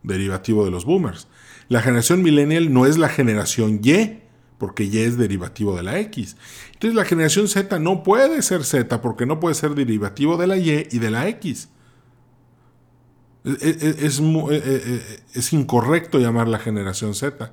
derivativo 0.01 0.63
de 0.63 0.71
los 0.71 0.85
boomers. 0.85 1.27
La 1.67 1.81
generación 1.81 2.23
millennial 2.23 2.71
no 2.71 2.85
es 2.85 2.97
la 2.97 3.09
generación 3.09 3.81
Y, 3.83 4.21
porque 4.57 4.85
Y 4.85 4.99
es 4.99 5.17
derivativo 5.17 5.75
de 5.75 5.83
la 5.83 5.99
X. 5.99 6.37
Entonces 6.71 6.95
la 6.95 7.03
generación 7.03 7.49
Z 7.49 7.79
no 7.79 8.01
puede 8.01 8.43
ser 8.43 8.63
Z 8.63 9.01
porque 9.01 9.25
no 9.25 9.41
puede 9.41 9.55
ser 9.55 9.75
derivativo 9.75 10.37
de 10.37 10.47
la 10.47 10.55
Y 10.55 10.87
y 10.89 10.99
de 10.99 11.11
la 11.11 11.27
X. 11.27 11.67
Es, 13.43 13.63
e, 13.63 13.69
e, 14.51 15.23
es, 15.33 15.53
incorrecto 15.53 16.19
llamar 16.19 16.47
la 16.47 16.59
generación 16.59 17.15
Z. 17.15 17.51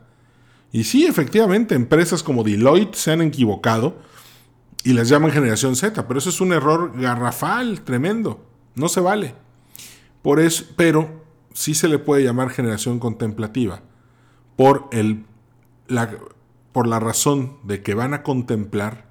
Y 0.71 0.85
sí, 0.85 1.07
efectivamente, 1.07 1.75
empresas 1.75 2.23
como 2.23 2.45
Deloitte 2.45 2.95
se 2.95 3.13
han 3.13 3.23
equivocado 3.23 3.97
y 4.85 4.93
las 4.93 5.09
llaman 5.09 5.33
generación 5.33 5.77
Z, 5.77 6.07
pero 6.07 6.19
eso 6.19 6.29
es 6.29 6.41
un 6.41 6.53
error 6.53 6.93
garrafal, 7.01 7.81
tremendo. 7.83 8.45
No 8.75 8.89
se 8.89 9.01
vale. 9.01 9.35
Por 10.23 10.41
eso, 10.41 10.65
pero 10.77 11.25
sí 11.55 11.75
se 11.75 11.89
le 11.89 11.99
puede 11.99 12.23
llamar 12.23 12.51
generación 12.51 12.99
contemplativa 12.99 13.81
por 14.57 14.89
el, 14.93 15.25
la, 15.87 16.11
por 16.73 16.87
la 16.87 17.01
razón 17.01 17.57
de 17.65 17.83
que 17.83 17.95
van 17.95 18.13
a 18.13 18.23
contemplar 18.23 19.09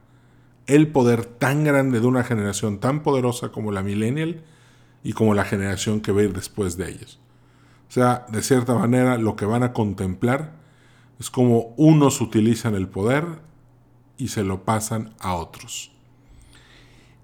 el 0.68 0.90
poder 0.90 1.26
tan 1.26 1.64
grande 1.64 2.00
de 2.00 2.08
una 2.08 2.24
generación 2.24 2.80
tan 2.80 3.02
poderosa 3.02 3.50
como 3.50 3.72
la 3.72 3.82
millennial 3.82 4.44
y 5.04 5.14
como 5.14 5.34
la 5.34 5.46
generación 5.46 6.02
que 6.02 6.12
va 6.12 6.22
a 6.22 6.26
ir 6.26 6.34
después 6.34 6.78
de 6.78 6.90
ellos. 6.90 7.20
O 7.90 7.92
sea, 7.92 8.26
de 8.30 8.42
cierta 8.42 8.76
manera 8.76 9.18
lo 9.18 9.36
que 9.36 9.46
van 9.46 9.64
a 9.64 9.74
contemplar 9.74 10.54
es 11.20 11.30
como 11.30 11.74
unos 11.78 12.22
utilizan 12.22 12.76
el 12.76 12.88
poder 12.88 13.26
y 14.18 14.30
se 14.30 14.44
lo 14.44 14.64
pasan 14.64 15.14
a 15.20 15.36
otros. 15.36 15.92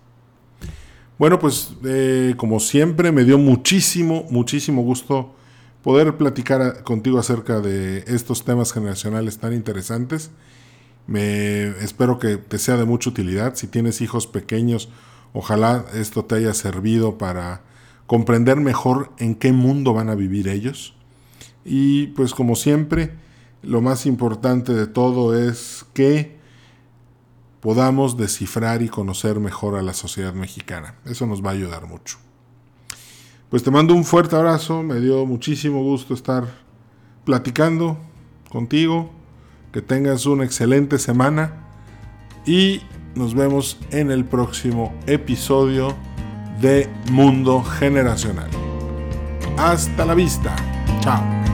Bueno, 1.18 1.40
pues 1.40 1.74
eh, 1.84 2.36
como 2.38 2.60
siempre 2.60 3.12
me 3.12 3.26
dio 3.26 3.38
muchísimo, 3.38 4.26
muchísimo 4.30 4.84
gusto 4.84 5.34
poder 5.84 6.18
platicar 6.18 6.84
contigo 6.84 7.20
acerca 7.20 7.60
de 7.60 8.04
estos 8.08 8.46
temas 8.46 8.72
generacionales 8.72 9.38
tan 9.38 9.54
interesantes 9.54 10.32
me 11.10 11.70
espero 11.84 12.20
que 12.20 12.38
te 12.38 12.60
sea 12.60 12.78
de 12.78 12.86
mucha 12.86 13.10
utilidad. 13.10 13.56
Si 13.56 13.66
tienes 13.66 14.00
hijos 14.00 14.28
pequeños, 14.28 14.90
ojalá 15.34 15.86
esto 15.96 16.24
te 16.24 16.36
haya 16.36 16.54
servido 16.54 17.18
para 17.18 17.64
comprender 18.10 18.60
mejor 18.60 19.12
en 19.20 19.36
qué 19.36 19.54
mundo 19.54 19.94
van 19.94 20.10
a 20.10 20.16
vivir 20.16 20.48
ellos. 20.48 20.96
Y 21.64 22.08
pues 22.08 22.34
como 22.34 22.56
siempre, 22.56 23.12
lo 23.62 23.82
más 23.82 24.08
importante 24.08 24.74
de 24.74 24.88
todo 24.88 25.38
es 25.38 25.86
que 25.94 26.36
podamos 27.60 28.18
descifrar 28.18 28.82
y 28.82 28.90
conocer 28.90 29.40
mejor 29.40 29.78
a 29.78 29.84
la 29.84 29.94
sociedad 29.94 30.34
mexicana. 30.34 30.96
Eso 31.06 31.28
nos 31.28 31.46
va 31.46 31.52
a 31.52 31.54
ayudar 31.54 31.86
mucho. 31.86 32.18
Pues 33.52 33.62
te 33.62 33.70
mando 33.70 33.94
un 33.94 34.04
fuerte 34.04 34.36
abrazo, 34.36 34.82
me 34.82 35.00
dio 35.00 35.28
muchísimo 35.28 35.84
gusto 35.84 36.16
estar 36.16 36.48
platicando 37.26 38.00
contigo, 38.50 39.12
que 39.72 39.84
tengas 39.84 40.26
una 40.26 40.46
excelente 40.46 40.98
semana 40.98 41.64
y 42.44 42.82
nos 43.14 43.36
vemos 43.36 43.78
en 43.92 44.10
el 44.10 44.26
próximo 44.26 44.96
episodio 45.06 45.96
de 46.60 46.90
Mundo 47.12 47.64
Generacional. 47.64 48.50
Hasta 49.58 50.06
la 50.06 50.14
vista. 50.14 50.56
Chao. 51.02 51.49